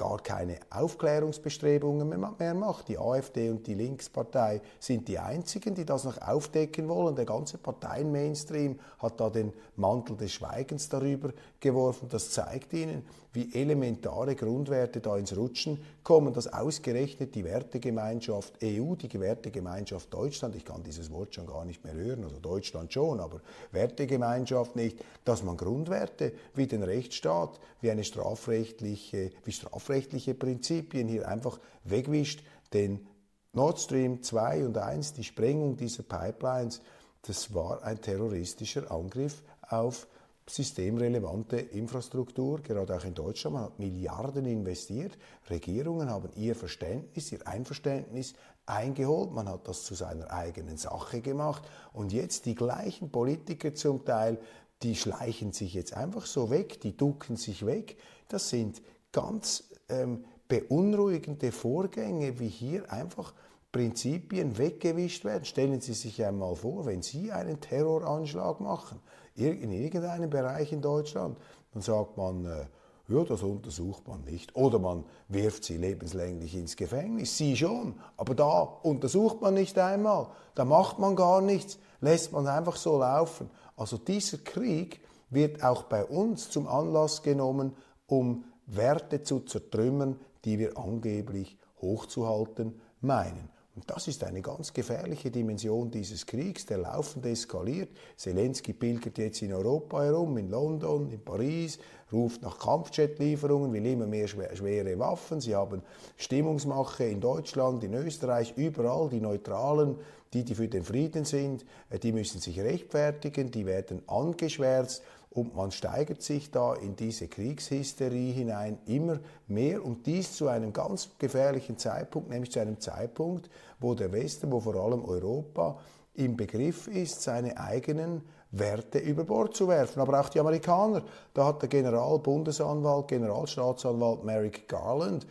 gar 0.00 0.22
keine 0.22 0.58
Aufklärungsbestrebungen 0.70 2.08
mehr 2.08 2.54
macht. 2.54 2.88
Die 2.88 2.96
AfD 2.96 3.50
und 3.50 3.66
die 3.66 3.74
Linkspartei 3.74 4.62
sind 4.78 5.06
die 5.08 5.18
einzigen, 5.18 5.74
die 5.74 5.84
das 5.84 6.04
noch 6.04 6.16
aufdecken 6.22 6.88
wollen. 6.88 7.16
Der 7.16 7.26
ganze 7.26 7.58
Parteien-Mainstream 7.58 8.78
hat 8.98 9.20
da 9.20 9.28
den 9.28 9.52
Mantel 9.76 10.16
des 10.16 10.32
Schweigens 10.32 10.88
darüber 10.88 11.34
geworfen. 11.60 12.08
Das 12.08 12.30
zeigt 12.30 12.72
ihnen, 12.72 13.02
wie 13.32 13.54
elementare 13.54 14.34
Grundwerte 14.34 15.00
da 15.00 15.16
ins 15.16 15.36
Rutschen 15.36 15.78
kommen, 16.02 16.32
dass 16.32 16.52
ausgerechnet 16.52 17.34
die 17.34 17.44
Wertegemeinschaft 17.44 18.54
EU, 18.64 18.94
die 18.96 19.20
Wertegemeinschaft 19.20 20.12
Deutschland, 20.12 20.56
ich 20.56 20.64
kann 20.64 20.82
dieses 20.82 21.12
Wort 21.12 21.34
schon 21.34 21.46
gar 21.46 21.64
nicht 21.64 21.84
mehr 21.84 21.94
hören, 21.94 22.24
also 22.24 22.40
Deutschland 22.40 22.92
schon, 22.92 23.20
aber 23.20 23.40
Wertegemeinschaft 23.70 24.74
nicht, 24.74 25.04
dass 25.24 25.44
man 25.44 25.56
Grundwerte 25.56 26.32
wie 26.54 26.66
den 26.66 26.82
Rechtsstaat, 26.82 27.60
wie 27.82 27.90
eine 27.90 28.02
strafrechtliche, 28.02 29.30
wie 29.44 29.52
strafrechtliche 29.52 29.89
Prinzipien 30.34 31.08
hier 31.08 31.28
einfach 31.28 31.60
wegwischt, 31.84 32.42
denn 32.72 33.06
Nord 33.52 33.80
Stream 33.80 34.22
2 34.22 34.66
und 34.66 34.78
1, 34.78 35.14
die 35.14 35.24
Sprengung 35.24 35.76
dieser 35.76 36.04
Pipelines, 36.04 36.80
das 37.22 37.52
war 37.52 37.82
ein 37.82 38.00
terroristischer 38.00 38.90
Angriff 38.90 39.42
auf 39.68 40.06
systemrelevante 40.48 41.56
Infrastruktur, 41.56 42.60
gerade 42.60 42.96
auch 42.96 43.04
in 43.04 43.14
Deutschland. 43.14 43.54
Man 43.54 43.64
hat 43.64 43.78
Milliarden 43.78 44.46
investiert. 44.46 45.16
Regierungen 45.48 46.10
haben 46.10 46.30
ihr 46.34 46.56
Verständnis, 46.56 47.30
ihr 47.32 47.46
Einverständnis 47.46 48.34
eingeholt. 48.66 49.32
Man 49.32 49.48
hat 49.48 49.68
das 49.68 49.84
zu 49.84 49.94
seiner 49.94 50.30
eigenen 50.30 50.76
Sache 50.76 51.20
gemacht. 51.20 51.62
Und 51.92 52.12
jetzt 52.12 52.46
die 52.46 52.54
gleichen 52.54 53.10
Politiker 53.10 53.74
zum 53.74 54.04
Teil, 54.04 54.38
die 54.82 54.96
schleichen 54.96 55.52
sich 55.52 55.74
jetzt 55.74 55.94
einfach 55.94 56.26
so 56.26 56.50
weg, 56.50 56.80
die 56.80 56.96
ducken 56.96 57.36
sich 57.36 57.66
weg. 57.66 57.96
Das 58.28 58.48
sind 58.48 58.82
ganz 59.12 59.69
ähm, 59.90 60.24
beunruhigende 60.48 61.52
Vorgänge, 61.52 62.38
wie 62.38 62.48
hier 62.48 62.92
einfach 62.92 63.34
Prinzipien 63.72 64.58
weggewischt 64.58 65.24
werden. 65.24 65.44
Stellen 65.44 65.80
Sie 65.80 65.94
sich 65.94 66.24
einmal 66.24 66.56
vor, 66.56 66.86
wenn 66.86 67.02
Sie 67.02 67.30
einen 67.30 67.60
Terroranschlag 67.60 68.60
machen 68.60 69.00
in 69.36 69.72
irgendeinem 69.72 70.28
Bereich 70.28 70.72
in 70.72 70.82
Deutschland, 70.82 71.38
dann 71.72 71.82
sagt 71.82 72.16
man, 72.16 72.44
äh, 72.44 72.66
ja, 73.08 73.24
das 73.24 73.42
untersucht 73.42 74.06
man 74.06 74.22
nicht. 74.22 74.54
Oder 74.54 74.78
man 74.78 75.04
wirft 75.28 75.64
sie 75.64 75.76
lebenslänglich 75.76 76.54
ins 76.54 76.76
Gefängnis. 76.76 77.36
Sie 77.36 77.56
schon. 77.56 77.94
Aber 78.16 78.34
da 78.34 78.60
untersucht 78.60 79.40
man 79.40 79.54
nicht 79.54 79.78
einmal. 79.78 80.28
Da 80.54 80.64
macht 80.64 80.98
man 81.00 81.16
gar 81.16 81.40
nichts. 81.40 81.78
Lässt 82.00 82.32
man 82.32 82.46
einfach 82.46 82.76
so 82.76 82.98
laufen. 82.98 83.50
Also 83.76 83.98
dieser 83.98 84.38
Krieg 84.38 85.00
wird 85.28 85.64
auch 85.64 85.84
bei 85.84 86.04
uns 86.04 86.50
zum 86.50 86.68
Anlass 86.68 87.22
genommen, 87.22 87.74
um 88.06 88.44
Werte 88.76 89.22
zu 89.22 89.40
zertrümmern, 89.40 90.18
die 90.44 90.58
wir 90.58 90.78
angeblich 90.78 91.56
hochzuhalten 91.80 92.80
meinen. 93.00 93.50
Und 93.76 93.88
das 93.88 94.08
ist 94.08 94.24
eine 94.24 94.42
ganz 94.42 94.74
gefährliche 94.74 95.30
Dimension 95.30 95.90
dieses 95.90 96.26
Kriegs, 96.26 96.66
der 96.66 96.78
laufend 96.78 97.24
eskaliert. 97.24 97.88
Zelensky 98.16 98.72
pilgert 98.72 99.16
jetzt 99.16 99.42
in 99.42 99.54
Europa 99.54 100.02
herum, 100.02 100.36
in 100.38 100.50
London, 100.50 101.08
in 101.08 101.24
Paris, 101.24 101.78
ruft 102.12 102.42
nach 102.42 102.58
Kampfjetlieferungen, 102.58 103.72
will 103.72 103.86
immer 103.86 104.06
mehr 104.06 104.26
schwere 104.26 104.98
Waffen. 104.98 105.40
Sie 105.40 105.54
haben 105.54 105.82
Stimmungsmache 106.16 107.04
in 107.04 107.20
Deutschland, 107.20 107.84
in 107.84 107.94
Österreich, 107.94 108.54
überall. 108.56 109.08
Die 109.08 109.20
Neutralen, 109.20 109.96
die, 110.34 110.44
die 110.44 110.56
für 110.56 110.68
den 110.68 110.82
Frieden 110.82 111.24
sind, 111.24 111.64
äh, 111.90 111.98
die 111.98 112.12
müssen 112.12 112.40
sich 112.40 112.60
rechtfertigen, 112.60 113.50
die 113.50 113.66
werden 113.66 114.02
angeschwärzt. 114.08 115.02
Und 115.32 115.54
man 115.54 115.70
steigert 115.70 116.22
sich 116.22 116.50
da 116.50 116.74
in 116.74 116.96
diese 116.96 117.28
Kriegshysterie 117.28 118.32
hinein 118.32 118.78
immer 118.86 119.20
mehr 119.46 119.84
und 119.84 120.06
dies 120.06 120.32
zu 120.32 120.48
einem 120.48 120.72
ganz 120.72 121.10
gefährlichen 121.18 121.78
Zeitpunkt, 121.78 122.30
nämlich 122.30 122.50
zu 122.50 122.58
einem 122.58 122.80
Zeitpunkt, 122.80 123.48
wo 123.78 123.94
der 123.94 124.10
Westen, 124.10 124.50
wo 124.50 124.58
vor 124.58 124.74
allem 124.74 125.04
Europa 125.04 125.78
im 126.14 126.36
Begriff 126.36 126.88
ist, 126.88 127.22
seine 127.22 127.56
eigenen 127.58 128.22
Werte 128.50 128.98
über 128.98 129.22
Bord 129.22 129.54
zu 129.54 129.68
werfen. 129.68 130.00
Aber 130.00 130.20
auch 130.20 130.28
die 130.28 130.40
Amerikaner. 130.40 131.04
Da 131.32 131.46
hat 131.46 131.62
der 131.62 131.68
Generalbundesanwalt, 131.68 133.06
Generalstaatsanwalt 133.06 134.24
Merrick 134.24 134.68
Garland 134.68 135.26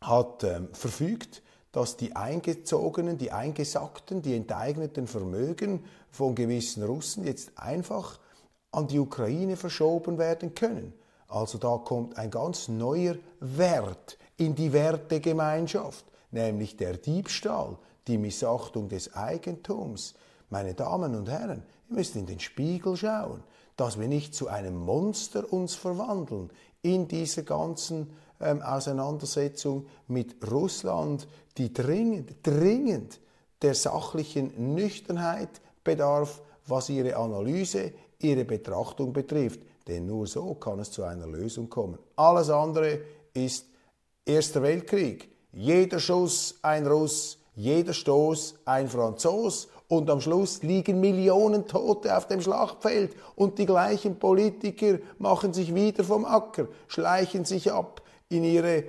hat 0.00 0.44
ähm, 0.44 0.68
verfügt, 0.72 1.42
dass 1.70 1.96
die 1.96 2.14
eingezogenen, 2.14 3.18
die 3.18 3.32
eingesackten, 3.32 4.20
die 4.20 4.36
enteigneten 4.36 5.06
Vermögen 5.06 5.84
von 6.10 6.34
gewissen 6.34 6.82
Russen 6.82 7.24
jetzt 7.24 7.56
einfach 7.56 8.18
an 8.74 8.86
die 8.88 8.98
Ukraine 8.98 9.56
verschoben 9.56 10.18
werden 10.18 10.54
können. 10.54 10.92
Also 11.28 11.58
da 11.58 11.78
kommt 11.78 12.18
ein 12.18 12.30
ganz 12.30 12.68
neuer 12.68 13.16
Wert 13.40 14.18
in 14.36 14.54
die 14.54 14.72
Wertegemeinschaft, 14.72 16.04
nämlich 16.30 16.76
der 16.76 16.96
Diebstahl, 16.96 17.78
die 18.06 18.18
Missachtung 18.18 18.88
des 18.88 19.14
Eigentums. 19.14 20.14
Meine 20.50 20.74
Damen 20.74 21.14
und 21.14 21.28
Herren, 21.28 21.62
wir 21.88 21.98
müssen 21.98 22.18
in 22.18 22.26
den 22.26 22.40
Spiegel 22.40 22.96
schauen, 22.96 23.42
dass 23.76 23.98
wir 23.98 24.08
nicht 24.08 24.34
zu 24.34 24.48
einem 24.48 24.76
Monster 24.76 25.52
uns 25.52 25.74
verwandeln 25.74 26.50
in 26.82 27.08
dieser 27.08 27.42
ganzen 27.42 28.10
ähm, 28.40 28.62
Auseinandersetzung 28.62 29.86
mit 30.06 30.36
Russland, 30.50 31.26
die 31.56 31.72
dringend, 31.72 32.36
dringend 32.42 33.20
der 33.62 33.74
sachlichen 33.74 34.74
Nüchternheit 34.74 35.60
bedarf, 35.82 36.42
was 36.66 36.88
ihre 36.88 37.16
Analyse, 37.16 37.92
ihre 38.24 38.44
Betrachtung 38.44 39.12
betrifft. 39.12 39.60
Denn 39.86 40.06
nur 40.06 40.26
so 40.26 40.54
kann 40.54 40.80
es 40.80 40.90
zu 40.90 41.04
einer 41.04 41.26
Lösung 41.26 41.68
kommen. 41.68 41.98
Alles 42.16 42.50
andere 42.50 43.00
ist 43.34 43.66
Erster 44.26 44.62
Weltkrieg. 44.62 45.28
Jeder 45.52 46.00
Schuss 46.00 46.58
ein 46.62 46.86
Russ, 46.86 47.38
jeder 47.54 47.92
Stoß 47.92 48.54
ein 48.64 48.88
Franzos 48.88 49.68
und 49.86 50.08
am 50.08 50.20
Schluss 50.22 50.62
liegen 50.62 50.98
Millionen 50.98 51.66
Tote 51.66 52.16
auf 52.16 52.26
dem 52.26 52.40
Schlachtfeld 52.40 53.14
und 53.36 53.58
die 53.58 53.66
gleichen 53.66 54.18
Politiker 54.18 54.98
machen 55.18 55.52
sich 55.52 55.74
wieder 55.74 56.04
vom 56.04 56.24
Acker, 56.24 56.68
schleichen 56.88 57.44
sich 57.44 57.70
ab 57.70 58.02
in 58.30 58.44
ihre 58.44 58.84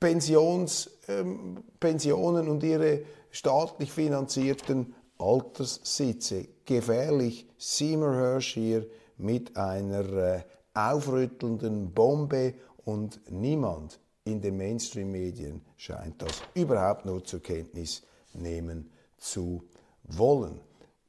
Pensions, 0.00 0.90
ähm, 1.08 1.62
Pensionen 1.78 2.48
und 2.48 2.64
ihre 2.64 3.02
staatlich 3.30 3.92
finanzierten 3.92 4.94
Alterssitze. 5.18 6.48
Gefährlich, 6.70 7.48
Seymour 7.58 8.14
Hersh 8.14 8.54
hier 8.54 8.86
mit 9.16 9.56
einer 9.56 10.08
äh, 10.12 10.42
aufrüttelnden 10.72 11.92
Bombe 11.92 12.54
und 12.84 13.20
niemand 13.28 13.98
in 14.22 14.40
den 14.40 14.56
Mainstream-Medien 14.56 15.62
scheint 15.76 16.22
das 16.22 16.42
überhaupt 16.54 17.06
nur 17.06 17.24
zur 17.24 17.42
Kenntnis 17.42 18.04
nehmen 18.34 18.88
zu 19.18 19.64
wollen. 20.04 20.60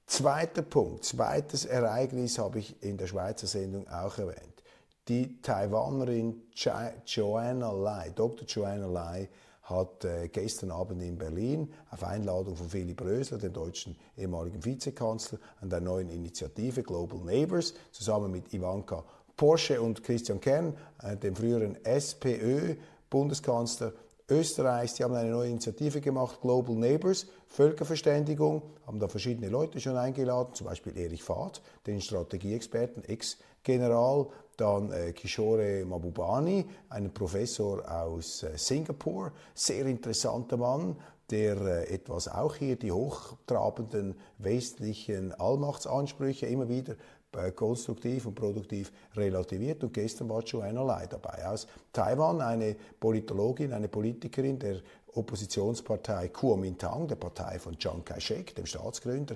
Zweiter 0.07 0.63
Punkt, 0.63 1.05
zweites 1.05 1.65
Ereignis 1.65 2.39
habe 2.39 2.57
ich 2.57 2.81
in 2.81 2.97
der 2.97 3.05
Schweizer 3.05 3.45
Sendung 3.45 3.87
auch 3.87 4.17
erwähnt. 4.17 4.63
Die 5.07 5.43
Taiwanerin 5.43 6.41
Joanna 7.05 7.71
Lai, 7.71 8.09
Dr. 8.15 8.47
Joanna 8.47 8.87
Lai, 8.87 9.29
hat 9.71 10.05
äh, 10.05 10.27
gestern 10.27 10.71
Abend 10.71 11.01
in 11.01 11.17
Berlin 11.17 11.73
auf 11.89 12.03
Einladung 12.03 12.55
von 12.55 12.69
Philipp 12.69 13.01
Rösler, 13.01 13.37
dem 13.37 13.53
deutschen 13.53 13.95
ehemaligen 14.17 14.63
Vizekanzler, 14.63 15.39
an 15.61 15.69
der 15.69 15.81
neuen 15.81 16.09
Initiative 16.09 16.83
Global 16.83 17.19
Neighbors 17.19 17.73
zusammen 17.91 18.31
mit 18.31 18.53
Ivanka 18.53 19.03
Porsche 19.35 19.81
und 19.81 20.03
Christian 20.03 20.39
Kern, 20.39 20.77
äh, 21.01 21.17
dem 21.17 21.35
früheren 21.35 21.83
SPÖ-Bundeskanzler 21.83 23.93
Österreichs, 24.31 24.93
die 24.93 25.03
haben 25.03 25.13
eine 25.13 25.29
neue 25.29 25.49
Initiative 25.49 25.99
gemacht, 25.99 26.39
Global 26.41 26.75
Neighbors, 26.75 27.27
Völkerverständigung, 27.47 28.61
haben 28.87 28.99
da 28.99 29.09
verschiedene 29.09 29.49
Leute 29.49 29.81
schon 29.81 29.97
eingeladen, 29.97 30.53
zum 30.53 30.67
Beispiel 30.67 30.97
Erich 30.97 31.21
Fahd, 31.21 31.61
den 31.85 31.99
Strategieexperten, 31.99 33.03
Ex-General, 33.03 34.27
dann 34.61 34.91
äh, 34.91 35.11
Kishore 35.11 35.83
Mabubani, 35.85 36.65
ein 36.89 37.11
Professor 37.11 37.83
aus 37.89 38.43
äh, 38.43 38.55
Singapur, 38.55 39.31
sehr 39.55 39.87
interessanter 39.87 40.57
Mann, 40.57 40.95
der 41.31 41.57
äh, 41.57 41.93
etwas 41.93 42.27
auch 42.27 42.55
hier 42.55 42.75
die 42.75 42.91
hochtrabenden 42.91 44.15
westlichen 44.37 45.33
Allmachtsansprüche 45.33 46.45
immer 46.45 46.69
wieder 46.69 46.95
äh, 47.33 47.51
konstruktiv 47.51 48.27
und 48.27 48.35
produktiv 48.35 48.91
relativiert. 49.15 49.83
Und 49.83 49.93
gestern 49.93 50.29
war 50.29 50.43
Joanna 50.43 50.83
Lai 50.83 51.07
dabei 51.07 51.47
aus 51.47 51.65
Taiwan, 51.91 52.39
eine 52.39 52.75
Politologin, 52.99 53.73
eine 53.73 53.87
Politikerin 53.87 54.59
der 54.59 54.81
Oppositionspartei 55.13 56.29
Kuomintang, 56.29 57.07
der 57.07 57.15
Partei 57.15 57.59
von 57.59 57.77
Chiang 57.77 58.03
Kai-shek, 58.03 58.55
dem 58.55 58.65
Staatsgründer, 58.65 59.35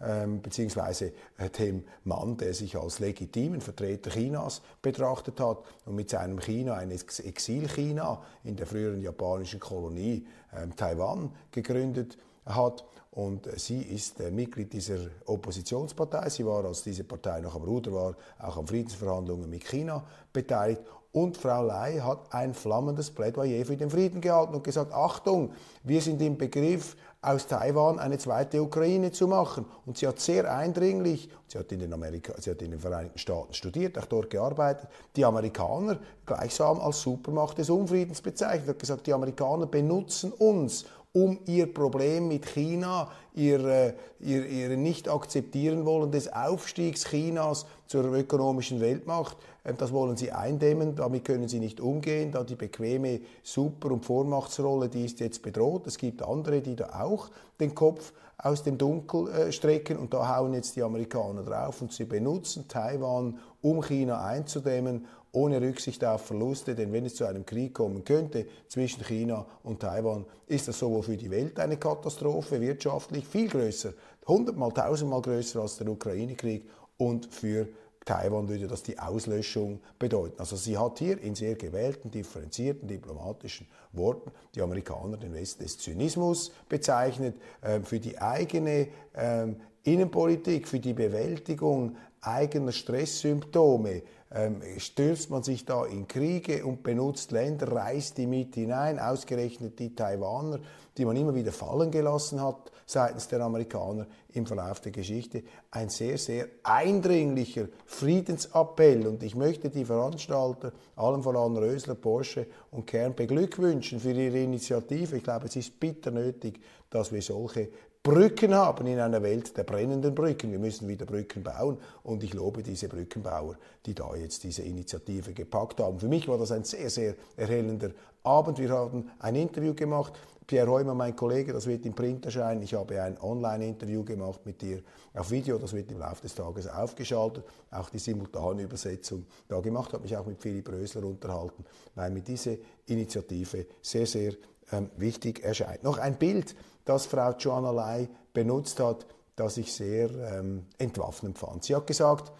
ähm, 0.00 0.40
beziehungsweise 0.40 1.12
äh, 1.38 1.50
dem 1.50 1.84
Mann, 2.04 2.36
der 2.36 2.54
sich 2.54 2.76
als 2.76 2.98
legitimen 2.98 3.60
Vertreter 3.60 4.10
Chinas 4.10 4.62
betrachtet 4.82 5.40
hat 5.40 5.58
und 5.84 5.96
mit 5.96 6.10
seinem 6.10 6.38
China 6.38 6.74
ein 6.74 6.90
Exil-China 6.90 8.22
in 8.44 8.56
der 8.56 8.66
früheren 8.66 9.00
japanischen 9.00 9.60
Kolonie 9.60 10.26
ähm, 10.56 10.74
Taiwan 10.76 11.34
gegründet 11.50 12.18
hat. 12.44 12.84
Und 13.10 13.46
äh, 13.46 13.58
sie 13.58 13.80
ist 13.80 14.20
äh, 14.20 14.30
Mitglied 14.30 14.72
dieser 14.72 14.98
Oppositionspartei. 15.24 16.28
Sie 16.28 16.44
war, 16.44 16.64
als 16.64 16.82
diese 16.82 17.04
Partei 17.04 17.40
noch 17.40 17.54
am 17.54 17.62
Ruder 17.62 17.92
war, 17.92 18.16
auch 18.38 18.58
an 18.58 18.66
Friedensverhandlungen 18.66 19.48
mit 19.48 19.64
China 19.64 20.04
beteiligt. 20.32 20.82
Und 21.16 21.38
Frau 21.38 21.62
Lai 21.62 21.94
hat 22.00 22.30
ein 22.30 22.52
flammendes 22.52 23.10
Plädoyer 23.10 23.64
für 23.64 23.78
den 23.78 23.88
Frieden 23.88 24.20
gehalten 24.20 24.54
und 24.54 24.62
gesagt, 24.62 24.92
Achtung, 24.92 25.50
wir 25.82 26.02
sind 26.02 26.20
im 26.20 26.36
Begriff, 26.36 26.94
aus 27.22 27.46
Taiwan 27.46 27.98
eine 27.98 28.18
zweite 28.18 28.62
Ukraine 28.62 29.10
zu 29.10 29.26
machen. 29.26 29.64
Und 29.86 29.96
sie 29.96 30.06
hat 30.06 30.20
sehr 30.20 30.54
eindringlich, 30.54 31.30
sie 31.48 31.58
hat 31.58 31.72
in 31.72 31.80
den, 31.80 31.94
Amerika, 31.94 32.34
sie 32.38 32.50
hat 32.50 32.60
in 32.60 32.70
den 32.70 32.80
Vereinigten 32.80 33.18
Staaten 33.18 33.54
studiert, 33.54 33.98
auch 33.98 34.04
dort 34.04 34.28
gearbeitet, 34.28 34.90
die 35.16 35.24
Amerikaner 35.24 35.98
gleichsam 36.26 36.82
als 36.82 37.00
Supermacht 37.00 37.56
des 37.56 37.70
Unfriedens 37.70 38.20
bezeichnet, 38.20 38.68
hat 38.68 38.78
gesagt, 38.78 39.06
die 39.06 39.14
Amerikaner 39.14 39.64
benutzen 39.64 40.32
uns, 40.32 40.84
um 41.16 41.38
ihr 41.46 41.72
Problem 41.72 42.28
mit 42.28 42.44
China, 42.44 43.10
ihr, 43.32 43.64
äh, 43.64 43.94
ihr, 44.20 44.44
ihr 44.44 44.76
nicht 44.76 45.08
akzeptieren 45.08 45.86
wollen 45.86 46.12
des 46.12 46.30
Aufstiegs 46.30 47.06
Chinas 47.06 47.64
zur 47.86 48.04
ökonomischen 48.12 48.80
Weltmacht, 48.80 49.36
äh, 49.64 49.74
das 49.74 49.92
wollen 49.92 50.16
sie 50.16 50.32
eindämmen, 50.32 50.96
damit 50.96 51.24
können 51.24 51.48
sie 51.48 51.60
nicht 51.60 51.80
umgehen, 51.80 52.32
da 52.32 52.44
die 52.44 52.56
bequeme 52.56 53.20
Super- 53.42 53.90
und 53.90 54.04
Vormachtsrolle, 54.04 54.88
die 54.88 55.04
ist 55.04 55.20
jetzt 55.20 55.42
bedroht. 55.42 55.86
Es 55.86 55.98
gibt 55.98 56.22
andere, 56.22 56.60
die 56.60 56.76
da 56.76 57.00
auch 57.00 57.28
den 57.60 57.74
Kopf 57.74 58.12
aus 58.38 58.62
dem 58.62 58.78
Dunkel 58.78 59.28
äh, 59.28 59.52
strecken. 59.52 59.96
Und 59.96 60.12
da 60.12 60.36
hauen 60.36 60.54
jetzt 60.54 60.76
die 60.76 60.82
Amerikaner 60.82 61.42
drauf 61.42 61.80
und 61.82 61.92
sie 61.92 62.04
benutzen 62.04 62.68
Taiwan, 62.68 63.38
um 63.62 63.82
China 63.82 64.24
einzudämmen 64.24 65.06
ohne 65.32 65.60
Rücksicht 65.60 66.02
auf 66.02 66.22
Verluste, 66.22 66.74
denn 66.74 66.92
wenn 66.94 67.04
es 67.04 67.14
zu 67.14 67.26
einem 67.26 67.44
Krieg 67.44 67.74
kommen 67.74 68.04
könnte 68.04 68.46
zwischen 68.68 69.04
China 69.04 69.44
und 69.64 69.80
Taiwan, 69.80 70.24
ist 70.46 70.66
das 70.66 70.78
sowohl 70.78 71.02
für 71.02 71.16
die 71.16 71.30
Welt 71.30 71.60
eine 71.60 71.76
Katastrophe, 71.76 72.58
wirtschaftlich 72.58 73.26
viel 73.26 73.48
größer, 73.48 73.92
hundertmal, 74.26 74.72
tausendmal 74.72 75.20
größer 75.20 75.60
als 75.60 75.76
der 75.76 75.88
Ukraine-Krieg 75.88 76.64
und 76.98 77.26
für 77.26 77.68
Taiwan 78.04 78.48
würde 78.48 78.68
das 78.68 78.84
die 78.84 78.98
Auslöschung 78.98 79.80
bedeuten. 79.98 80.38
Also 80.38 80.54
sie 80.54 80.78
hat 80.78 81.00
hier 81.00 81.20
in 81.20 81.34
sehr 81.34 81.56
gewählten, 81.56 82.10
differenzierten 82.10 82.86
diplomatischen 82.86 83.66
Worten 83.92 84.30
die 84.54 84.62
Amerikaner 84.62 85.16
den 85.16 85.34
Westen 85.34 85.64
des 85.64 85.76
Zynismus 85.78 86.52
bezeichnet, 86.68 87.36
äh, 87.62 87.80
für 87.80 87.98
die 87.98 88.18
eigene 88.18 88.88
äh, 89.12 89.46
Innenpolitik, 89.82 90.68
für 90.68 90.78
die 90.78 90.94
Bewältigung 90.94 91.96
eigener 92.20 92.72
Stresssymptome 92.72 94.02
ähm, 94.32 94.60
stürzt 94.78 95.30
man 95.30 95.42
sich 95.42 95.64
da 95.64 95.84
in 95.84 96.08
Kriege 96.08 96.64
und 96.64 96.82
benutzt 96.82 97.30
Länder, 97.30 97.70
reißt 97.72 98.18
die 98.18 98.26
mit 98.26 98.54
hinein, 98.54 98.98
ausgerechnet 98.98 99.78
die 99.78 99.94
Taiwaner, 99.94 100.60
die 100.96 101.04
man 101.04 101.16
immer 101.16 101.34
wieder 101.34 101.52
fallen 101.52 101.90
gelassen 101.90 102.40
hat 102.40 102.72
seitens 102.86 103.26
der 103.28 103.40
Amerikaner 103.40 104.06
im 104.32 104.46
Verlauf 104.46 104.80
der 104.80 104.92
Geschichte. 104.92 105.42
Ein 105.70 105.88
sehr, 105.88 106.18
sehr 106.18 106.46
eindringlicher 106.62 107.68
Friedensappell. 107.84 109.06
Und 109.06 109.22
ich 109.22 109.34
möchte 109.34 109.70
die 109.70 109.84
Veranstalter, 109.84 110.72
allen 110.94 111.22
voran 111.22 111.56
Rösler, 111.56 111.96
Porsche 111.96 112.46
und 112.70 112.86
Kern, 112.86 113.14
beglückwünschen 113.14 113.98
für 113.98 114.12
ihre 114.12 114.38
Initiative. 114.38 115.16
Ich 115.16 115.24
glaube, 115.24 115.46
es 115.46 115.56
ist 115.56 115.78
bitter 115.80 116.12
nötig, 116.12 116.60
dass 116.88 117.12
wir 117.12 117.22
solche 117.22 117.68
Brücken 118.06 118.54
haben 118.54 118.86
in 118.86 119.00
einer 119.00 119.20
Welt 119.20 119.56
der 119.56 119.64
brennenden 119.64 120.14
Brücken. 120.14 120.52
Wir 120.52 120.60
müssen 120.60 120.86
wieder 120.86 121.04
Brücken 121.04 121.42
bauen 121.42 121.76
und 122.04 122.22
ich 122.22 122.34
lobe 122.34 122.62
diese 122.62 122.86
Brückenbauer, 122.86 123.56
die 123.84 123.96
da 123.96 124.14
jetzt 124.14 124.44
diese 124.44 124.62
Initiative 124.62 125.32
gepackt 125.32 125.80
haben. 125.80 125.98
Für 125.98 126.06
mich 126.06 126.28
war 126.28 126.38
das 126.38 126.52
ein 126.52 126.62
sehr, 126.62 126.88
sehr 126.88 127.16
erhellender 127.36 127.90
Abend. 128.22 128.60
Wir 128.60 128.70
haben 128.70 129.10
ein 129.18 129.34
Interview 129.34 129.74
gemacht. 129.74 130.12
Pierre 130.46 130.70
Heumer, 130.70 130.94
mein 130.94 131.16
Kollege, 131.16 131.52
das 131.52 131.66
wird 131.66 131.84
im 131.84 131.94
Print 131.94 132.26
erscheinen. 132.26 132.62
Ich 132.62 132.74
habe 132.74 133.02
ein 133.02 133.20
Online-Interview 133.20 134.04
gemacht 134.04 134.38
mit 134.44 134.62
dir 134.62 134.82
auf 135.12 135.32
Video, 135.32 135.58
das 135.58 135.72
wird 135.72 135.90
im 135.90 135.98
Laufe 135.98 136.22
des 136.22 136.36
Tages 136.36 136.68
aufgeschaltet. 136.68 137.42
Auch 137.72 137.90
die 137.90 137.98
simultane 137.98 138.62
Übersetzung 138.62 139.26
da 139.48 139.58
gemacht, 139.58 139.92
habe 139.92 140.04
mich 140.04 140.16
auch 140.16 140.26
mit 140.26 140.40
Philipp 140.40 140.68
Rösler 140.68 141.02
unterhalten, 141.02 141.64
weil 141.96 142.12
mir 142.12 142.22
diese 142.22 142.56
Initiative 142.86 143.66
sehr, 143.82 144.06
sehr 144.06 144.34
ähm, 144.70 144.90
wichtig 144.96 145.42
erscheint. 145.42 145.82
Noch 145.82 145.98
ein 145.98 146.16
Bild 146.16 146.54
das 146.86 147.04
Frau 147.04 147.32
Joanna 147.32 147.70
Lai 147.70 148.08
benutzt 148.32 148.80
hat, 148.80 149.06
das 149.34 149.58
ich 149.58 149.70
sehr 149.72 150.10
ähm, 150.10 150.64
entwaffnend 150.78 151.38
fand. 151.38 151.64
Sie 151.64 151.76
hat 151.76 151.86
gesagt, 151.86 152.32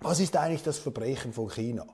was 0.00 0.18
ist 0.18 0.36
eigentlich 0.36 0.64
das 0.64 0.78
Verbrechen 0.78 1.32
von 1.32 1.48
China? 1.48 1.86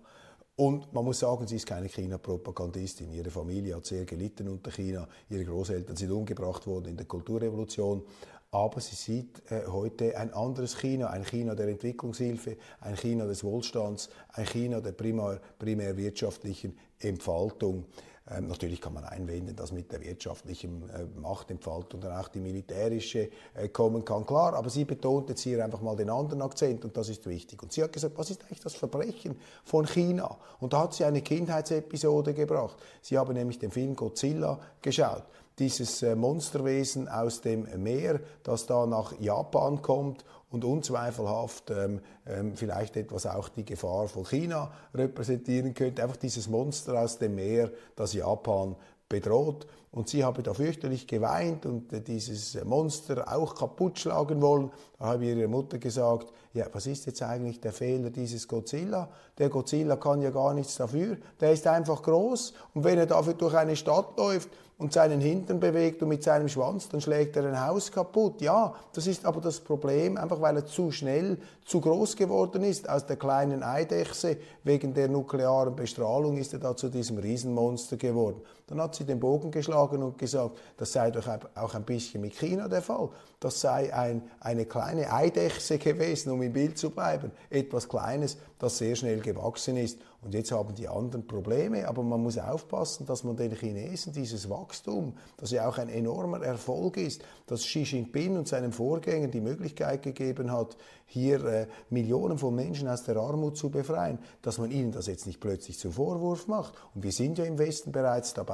Und 0.57 0.93
man 0.93 1.05
muss 1.05 1.19
sagen, 1.19 1.47
sie 1.49 1.57
ist 1.57 1.67
keine 1.67 1.89
China-Propagandistin. 1.89 3.13
Ihre 3.13 3.31
Familie 3.31 3.75
hat 3.75 3.87
sehr 3.87 4.05
gelitten 4.05 4.49
unter 4.49 4.71
China. 4.71 5.09
Ihre 5.29 5.45
Großeltern 5.45 5.97
sind 5.97 6.13
umgebracht 6.13 6.67
worden 6.67 6.91
in 6.91 6.97
der 6.97 7.07
Kulturrevolution. 7.07 8.05
Aber 8.53 8.81
sie 8.81 8.95
sieht 8.95 9.43
äh, 9.51 9.67
heute 9.67 10.17
ein 10.17 10.33
anderes 10.33 10.79
China, 10.79 11.09
ein 11.09 11.25
China 11.25 11.57
der 11.57 11.67
Entwicklungshilfe, 11.67 12.57
ein 12.81 12.97
China 12.97 13.27
des 13.27 13.43
Wohlstands, 13.43 14.11
ein 14.29 14.47
China 14.47 14.81
der 14.81 14.93
primär, 14.93 15.41
primär 15.59 15.97
wirtschaftlichen 15.97 16.79
Entfaltung. 17.01 17.87
Ähm, 18.31 18.49
natürlich 18.49 18.81
kann 18.81 18.95
man 18.95 19.05
einwenden, 19.05 19.55
dass 19.55 19.71
mit 19.71 19.93
der 19.93 20.01
wirtschaftlichen 20.01 20.89
äh, 20.89 21.05
Machtentfaltung 21.21 22.01
dann 22.01 22.17
auch 22.17 22.29
die 22.29 22.41
militärische 22.41 23.29
äh, 23.53 23.69
kommen 23.69 24.03
kann. 24.03 24.25
Klar, 24.25 24.55
aber 24.55 24.71
sie 24.71 24.87
betont 24.87 25.29
jetzt 25.29 25.43
hier 25.43 25.63
einfach 25.63 25.83
mal 25.83 25.95
den 25.95 26.09
anderen 26.09 26.41
Akzent 26.41 26.87
und 26.87 26.97
das 26.97 27.11
ist 27.11 27.27
wichtig. 27.27 27.63
Und 27.63 27.73
sie 27.73 27.83
hat 27.83 27.93
gesagt, 27.93 28.17
was 28.17 28.31
ist 28.31 28.43
eigentlich 28.45 28.61
das 28.61 28.75
Verbrechen 28.75 29.37
von 29.65 29.87
China? 29.87 30.39
Und 30.59 30.73
da 30.73 30.85
hat 30.85 30.95
sie 30.95 31.05
eine 31.05 31.21
Kindheitsepisode 31.21 32.33
gebracht. 32.33 32.77
Sie 33.03 33.19
haben 33.19 33.35
nämlich 33.35 33.59
den 33.59 33.71
Film 33.71 33.95
Godzilla 33.95 34.59
geschaut 34.81 35.25
dieses 35.59 36.03
äh, 36.03 36.17
Monsterwesen 36.17 37.09
aus 37.09 37.41
dem 37.41 37.67
Meer, 37.83 38.21
das 38.43 38.67
da 38.67 38.87
nach 38.87 39.19
Japan 39.21 39.83
kommt 39.83 40.25
und 40.51 40.65
unzweifelhaft 40.65 41.71
ähm, 41.71 42.01
ähm, 42.27 42.57
vielleicht 42.57 42.97
etwas 42.97 43.27
auch 43.27 43.49
die 43.49 43.65
Gefahr 43.65 44.09
von 44.09 44.25
China 44.25 44.71
repräsentieren 44.95 45.75
könnte. 45.75 46.03
Einfach 46.03 46.17
dieses 46.17 46.49
Monster 46.49 47.01
aus 47.01 47.19
dem 47.19 47.35
Meer, 47.35 47.71
das 47.97 48.13
Japan 48.13 48.77
bedroht. 49.09 49.67
Und 49.91 50.09
sie 50.09 50.25
habe 50.25 50.43
da 50.43 50.53
fürchterlich 50.55 51.07
geweint 51.07 51.67
und 51.67 51.93
äh, 51.93 52.01
dieses 52.01 52.63
Monster 52.65 53.33
auch 53.33 53.55
kaputt 53.55 53.99
schlagen 53.99 54.43
wollen. 54.43 54.73
Da 54.99 55.07
habe 55.07 55.25
ich 55.25 55.37
ihrer 55.37 55.49
Mutter 55.49 55.79
gesagt, 55.79 56.33
ja, 56.53 56.67
was 56.73 56.87
ist 56.87 57.07
jetzt 57.07 57.23
eigentlich 57.23 57.61
der 57.61 57.73
Fehler 57.73 58.11
dieses 58.11 58.49
Godzilla? 58.49 59.09
Der 59.39 59.49
Godzilla 59.51 59.97
kann 59.97 60.21
ja 60.21 60.31
gar 60.31 60.53
nichts 60.55 60.77
dafür. 60.77 61.17
Der 61.41 61.53
ist 61.53 61.67
einfach 61.67 62.03
groß 62.03 62.55
und 62.75 62.83
wenn 62.83 62.99
er 62.99 63.07
dafür 63.07 63.35
durch 63.35 63.55
eine 63.55 63.77
Stadt 63.77 64.17
läuft, 64.17 64.51
und 64.77 64.93
seinen 64.93 65.21
Hintern 65.21 65.61
bewegt 65.61 66.03
und 66.03 66.09
mit 66.09 66.23
seinem 66.25 66.49
Schwanz, 66.49 66.89
dann 66.89 67.01
schlägt 67.01 67.37
er 67.37 67.45
ein 67.45 67.65
Haus 67.65 67.93
kaputt. 67.93 68.41
Ja, 68.41 68.75
das 68.93 69.07
ist 69.07 69.25
aber 69.25 69.41
das 69.41 69.61
Problem, 69.61 70.17
einfach 70.17 70.41
weil 70.41 70.57
er 70.57 70.67
zu 70.67 70.91
schnell, 70.91 71.39
zu 71.65 71.81
groß 71.81 72.17
geworden 72.17 72.65
ist. 72.65 72.89
Aus 72.89 73.07
der 73.07 73.17
kleinen 73.17 73.63
Eidechse, 73.63 74.37
wegen 74.65 74.93
der 74.93 75.09
nuklearen 75.09 75.77
Bestrahlung, 75.77 76.37
ist 76.39 76.53
er 76.53 76.59
da 76.59 76.77
zu 76.77 76.89
diesem 76.89 77.19
Riesenmonster 77.19 77.97
geworden. 77.97 78.41
Dann 78.67 78.81
hat 78.81 78.95
sie 78.95 79.05
den 79.05 79.21
Bogen 79.21 79.51
geschlagen 79.51 80.03
und 80.03 80.17
gesagt, 80.17 80.59
das 80.79 80.93
sei 80.93 81.11
doch 81.11 81.27
auch 81.55 81.75
ein 81.75 81.85
bisschen 81.85 82.23
mit 82.23 82.35
China 82.35 82.67
der 82.67 82.81
Fall. 82.81 83.11
Das 83.39 83.61
sei 83.61 83.93
ein, 83.95 84.23
eine 84.41 84.65
kleine 84.65 85.13
Eidechse 85.13 85.79
gewesen, 85.79 86.33
um 86.33 86.41
im 86.41 86.53
Bild 86.53 86.79
zu 86.79 86.91
bleiben. 86.91 87.31
Etwas 87.51 87.89
Kleines, 87.89 88.39
das 88.59 88.79
sehr 88.79 88.97
schnell 88.97 89.21
gewachsen 89.21 89.77
ist. 89.77 89.99
Und 90.23 90.33
jetzt 90.33 90.51
haben 90.53 90.75
die 90.75 90.89
anderen 90.89 91.27
Probleme, 91.27 91.87
aber 91.87 92.03
man 92.03 92.23
muss 92.23 92.39
aufpassen, 92.39 93.05
dass 93.05 93.25
man 93.25 93.37
den 93.37 93.55
Chinesen 93.55 94.15
dieses 94.15 94.49
Wachstum, 94.49 95.13
das 95.37 95.51
ja 95.51 95.69
auch 95.69 95.77
ein 95.77 95.91
enormer 95.91 96.43
Erfolg 96.43 96.97
ist, 96.97 97.23
dass 97.47 97.61
Xi 97.61 97.83
Jinping 97.83 98.39
und 98.39 98.49
seinem 98.49 98.73
Vorgänger 98.73 99.29
die 99.29 99.43
Möglichkeit 99.43 100.03
gegeben 100.03 100.51
hat, 100.51 100.79
hier 101.05 101.45
äh, 101.45 101.67
Millionen 101.91 102.39
von 102.39 102.55
Menschen 102.55 102.89
aus 102.89 103.05
der 103.05 103.19
Armut 103.19 103.59
zu 103.59 103.69
befreien, 103.69 104.19
dass 104.41 104.57
man 104.57 104.71
ihnen 104.71 104.93
das 104.93 105.07
jetzt 105.07 105.27
nicht 105.27 105.41
plötzlich 105.41 105.79
zum 105.79 105.93
Vorwurf 105.93 106.49
macht. 106.49 106.73
Und 106.95 107.03
wir 107.03 107.13
sind 107.13 107.37
ja 107.37 107.45
im 107.45 107.59
Westen 107.59 107.93
bereits 107.93 108.33
dabei, 108.33 108.54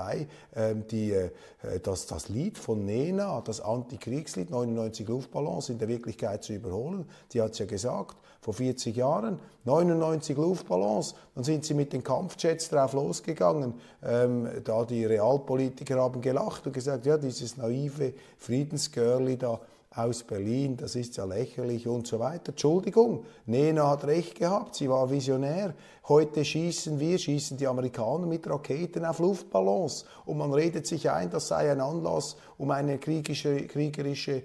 ähm, 0.54 0.86
die, 0.88 1.12
äh, 1.12 1.30
das, 1.82 2.06
das 2.06 2.28
Lied 2.28 2.58
von 2.58 2.84
Nena, 2.84 3.40
das 3.40 3.60
Antikriegslied 3.60 4.50
99 4.50 5.08
Luftballons 5.08 5.68
in 5.68 5.78
der 5.78 5.88
Wirklichkeit 5.88 6.44
zu 6.44 6.52
überholen. 6.52 7.06
Die 7.32 7.40
hat 7.40 7.52
es 7.52 7.58
ja 7.58 7.66
gesagt, 7.66 8.16
vor 8.40 8.54
40 8.54 8.96
Jahren, 8.96 9.38
99 9.64 10.36
Luftballons, 10.36 11.14
dann 11.34 11.44
sind 11.44 11.64
sie 11.64 11.74
mit 11.74 11.92
den 11.92 12.02
Kampfjets 12.02 12.70
drauf 12.70 12.94
losgegangen. 12.94 13.74
Ähm, 14.02 14.48
da 14.64 14.84
die 14.84 15.04
Realpolitiker 15.04 16.00
haben 16.00 16.22
gelacht 16.22 16.66
und 16.66 16.72
gesagt, 16.72 17.04
ja, 17.04 17.18
dieses 17.18 17.56
naive 17.58 18.14
Friedensgirlie 18.38 19.36
da 19.36 19.60
aus 19.94 20.22
Berlin, 20.22 20.76
das 20.76 20.94
ist 20.94 21.16
ja 21.16 21.24
lächerlich 21.24 21.88
und 21.88 22.06
so 22.06 22.20
weiter. 22.20 22.50
Entschuldigung, 22.50 23.24
Nena 23.46 23.88
hat 23.88 24.04
recht 24.04 24.38
gehabt, 24.38 24.76
sie 24.76 24.88
war 24.88 25.10
visionär. 25.10 25.74
Heute 26.08 26.44
schießen 26.44 27.00
wir, 27.00 27.18
schießen 27.18 27.56
die 27.56 27.66
Amerikaner 27.66 28.26
mit 28.26 28.48
Raketen 28.48 29.04
auf 29.04 29.18
Luftballons 29.18 30.04
und 30.26 30.38
man 30.38 30.52
redet 30.52 30.86
sich 30.86 31.10
ein, 31.10 31.30
das 31.30 31.48
sei 31.48 31.72
ein 31.72 31.80
Anlass, 31.80 32.36
um 32.56 32.70
eine 32.70 32.98
kriegerische, 32.98 33.66
kriegerische 33.66 34.44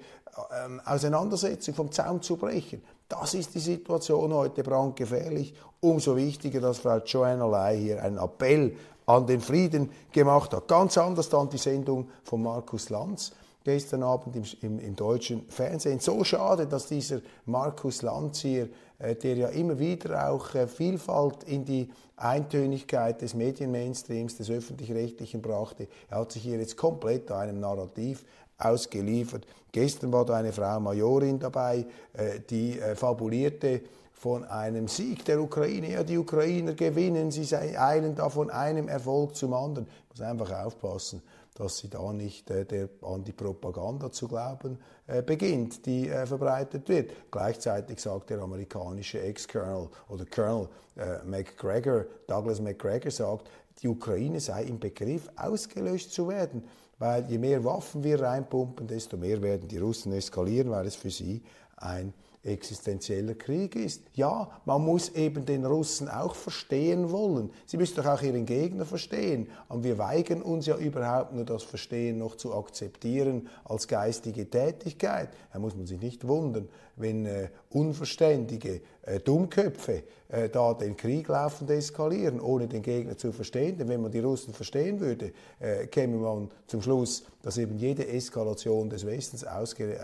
ähm, 0.65 0.81
Auseinandersetzung 0.83 1.75
vom 1.75 1.91
Zaun 1.91 2.23
zu 2.23 2.37
brechen. 2.37 2.81
Das 3.07 3.35
ist 3.35 3.53
die 3.53 3.59
Situation 3.59 4.33
heute 4.33 4.63
brandgefährlich. 4.63 5.53
Umso 5.79 6.15
wichtiger, 6.15 6.59
dass 6.59 6.79
Frau 6.79 6.97
Joanna 6.97 7.45
Lai 7.45 7.77
hier 7.77 8.01
einen 8.01 8.17
Appell 8.17 8.75
an 9.05 9.27
den 9.27 9.41
Frieden 9.41 9.91
gemacht 10.11 10.55
hat. 10.55 10.67
Ganz 10.67 10.97
anders 10.97 11.29
dann 11.29 11.49
die 11.49 11.59
Sendung 11.59 12.09
von 12.23 12.41
Markus 12.41 12.89
Lanz 12.89 13.31
gestern 13.65 14.03
Abend 14.03 14.35
im, 14.35 14.43
im, 14.61 14.79
im, 14.79 14.95
deutschen 14.95 15.45
Fernsehen. 15.49 15.99
So 15.99 16.23
schade, 16.23 16.67
dass 16.67 16.87
dieser 16.87 17.19
Markus 17.45 18.03
Lanz 18.03 18.39
hier, 18.39 18.69
äh, 18.99 19.15
der 19.15 19.35
ja 19.35 19.47
immer 19.49 19.77
wieder 19.79 20.29
auch 20.29 20.53
äh, 20.55 20.67
Vielfalt 20.67 21.43
in 21.43 21.65
die 21.65 21.89
Eintönigkeit 22.15 23.21
des 23.21 23.33
Medienmainstreams, 23.33 24.37
des 24.37 24.49
öffentlich-rechtlichen 24.49 25.41
brachte, 25.41 25.87
er 26.09 26.19
hat 26.19 26.31
sich 26.31 26.43
hier 26.43 26.59
jetzt 26.59 26.77
komplett 26.77 27.29
einem 27.31 27.59
Narrativ 27.59 28.23
ausgeliefert. 28.59 29.45
Gestern 29.71 30.13
war 30.13 30.25
da 30.25 30.35
eine 30.35 30.53
Frau 30.53 30.79
Majorin 30.79 31.39
dabei, 31.39 31.85
äh, 32.13 32.39
die 32.47 32.79
äh, 32.79 32.95
fabulierte 32.95 33.81
von 34.13 34.45
einem 34.45 34.87
Sieg 34.87 35.25
der 35.25 35.41
Ukraine. 35.41 35.91
Ja, 35.91 36.03
die 36.03 36.19
Ukrainer 36.19 36.73
gewinnen, 36.73 37.31
sie 37.31 37.43
eilen 37.55 38.15
da 38.15 38.29
von 38.29 38.51
einem 38.51 38.87
Erfolg 38.87 39.35
zum 39.35 39.53
anderen. 39.53 39.87
Ich 39.87 40.19
muss 40.19 40.27
einfach 40.27 40.65
aufpassen, 40.65 41.21
dass 41.55 41.77
sie 41.77 41.89
da 41.89 42.13
nicht 42.13 42.51
äh, 42.51 42.65
der, 42.65 42.89
an 43.01 43.23
die 43.23 43.31
Propaganda 43.31 44.11
zu 44.11 44.27
glauben 44.27 44.77
äh, 45.07 45.23
beginnt, 45.23 45.85
die 45.85 46.09
äh, 46.09 46.25
verbreitet 46.25 46.87
wird. 46.89 47.11
Gleichzeitig 47.31 47.99
sagt 47.99 48.29
der 48.29 48.39
amerikanische 48.39 49.21
Ex-Colonel 49.21 49.89
oder 50.09 50.25
Colonel 50.25 50.67
äh, 50.97 51.25
McGregor, 51.25 52.05
Douglas 52.27 52.61
McGregor 52.61 53.11
sagt, 53.11 53.49
die 53.81 53.87
Ukraine 53.87 54.39
sei 54.39 54.63
im 54.63 54.79
Begriff, 54.79 55.29
ausgelöscht 55.35 56.11
zu 56.11 56.27
werden. 56.27 56.63
Weil 56.97 57.29
je 57.29 57.37
mehr 57.37 57.63
Waffen 57.63 58.03
wir 58.03 58.21
reinpumpen, 58.21 58.87
desto 58.87 59.17
mehr 59.17 59.41
werden 59.41 59.67
die 59.67 59.77
Russen 59.77 60.13
eskalieren, 60.13 60.71
weil 60.71 60.87
es 60.87 60.95
für 60.95 61.09
sie 61.09 61.41
ein 61.77 62.13
existenzieller 62.45 63.33
Krieg 63.33 63.75
ist. 63.75 64.03
Ja, 64.13 64.49
man 64.65 64.83
muss 64.83 65.09
eben 65.09 65.45
den 65.45 65.65
Russen 65.65 66.07
auch 66.07 66.35
verstehen 66.35 67.11
wollen. 67.11 67.51
Sie 67.65 67.77
müssen 67.77 67.95
doch 67.95 68.05
auch 68.05 68.21
ihren 68.21 68.45
Gegner 68.45 68.85
verstehen. 68.85 69.47
Und 69.67 69.83
wir 69.83 69.97
weigern 69.97 70.41
uns 70.41 70.65
ja 70.67 70.77
überhaupt 70.77 71.33
nur 71.33 71.45
das 71.45 71.63
Verstehen 71.63 72.19
noch 72.19 72.35
zu 72.35 72.53
akzeptieren 72.53 73.49
als 73.63 73.87
geistige 73.87 74.49
Tätigkeit. 74.49 75.29
Da 75.51 75.59
muss 75.59 75.75
man 75.75 75.87
sich 75.87 75.99
nicht 75.99 76.27
wundern, 76.27 76.69
wenn 76.95 77.25
äh, 77.25 77.49
Unverständige 77.69 78.81
Dummköpfe 79.23 80.03
äh, 80.29 80.49
da 80.49 80.73
den 80.73 80.97
Krieg 80.97 81.27
laufend 81.27 81.69
eskalieren, 81.69 82.39
ohne 82.39 82.67
den 82.67 82.81
Gegner 82.81 83.17
zu 83.17 83.31
verstehen. 83.31 83.77
Denn 83.77 83.87
wenn 83.87 84.01
man 84.01 84.11
die 84.11 84.19
Russen 84.19 84.53
verstehen 84.53 84.99
würde, 84.99 85.31
äh, 85.59 85.87
käme 85.87 86.17
man 86.17 86.49
zum 86.67 86.81
Schluss, 86.81 87.25
dass 87.43 87.57
eben 87.57 87.77
jede 87.77 88.07
Eskalation 88.07 88.89
des 88.89 89.05
Westens 89.05 89.43
äh, 89.43 89.97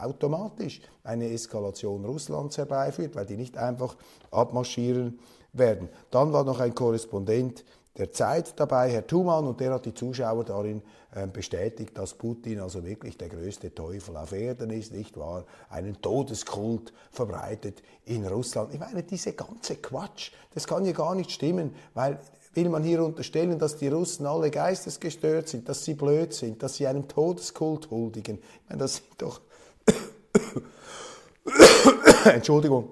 automatisch 0.00 0.80
eine 1.02 1.30
Eskalation 1.30 2.04
Russlands 2.04 2.58
herbeiführt, 2.58 3.16
weil 3.16 3.26
die 3.26 3.36
nicht 3.36 3.56
einfach 3.56 3.96
abmarschieren 4.30 5.18
werden. 5.52 5.88
Dann 6.10 6.32
war 6.32 6.44
noch 6.44 6.60
ein 6.60 6.74
Korrespondent 6.74 7.64
der 7.96 8.12
Zeit 8.12 8.58
dabei, 8.58 8.90
Herr 8.90 9.06
Thumann, 9.06 9.46
und 9.46 9.60
der 9.60 9.74
hat 9.74 9.84
die 9.84 9.94
Zuschauer 9.94 10.44
darin 10.44 10.82
äh, 11.12 11.26
bestätigt, 11.26 11.98
dass 11.98 12.14
Putin 12.14 12.60
also 12.60 12.84
wirklich 12.84 13.18
der 13.18 13.28
größte 13.28 13.74
Teufel 13.74 14.16
auf 14.16 14.32
Erden 14.32 14.70
ist, 14.70 14.92
nicht 14.92 15.16
wahr? 15.16 15.44
Einen 15.68 16.00
Todeskult 16.00 16.92
verbreitet 17.10 17.82
in 18.04 18.26
Russland. 18.26 18.72
Ich 18.72 18.80
meine, 18.80 19.02
diese 19.02 19.32
ganze 19.32 19.76
Quatsch, 19.76 20.30
das 20.54 20.66
kann 20.66 20.84
ja 20.84 20.92
gar 20.92 21.14
nicht 21.14 21.32
stimmen, 21.32 21.74
weil 21.94 22.20
will 22.54 22.68
man 22.68 22.82
hier 22.82 23.04
unterstellen, 23.04 23.58
dass 23.58 23.76
die 23.76 23.88
Russen 23.88 24.26
alle 24.26 24.50
geistesgestört 24.50 25.48
sind, 25.48 25.68
dass 25.68 25.84
sie 25.84 25.94
blöd 25.94 26.32
sind, 26.32 26.62
dass 26.62 26.76
sie 26.76 26.86
einem 26.86 27.08
Todeskult 27.08 27.90
huldigen. 27.90 28.38
Ich 28.38 28.68
meine, 28.68 28.80
das 28.80 28.96
sind 28.96 29.06
doch 29.18 29.40
Entschuldigung, 32.24 32.90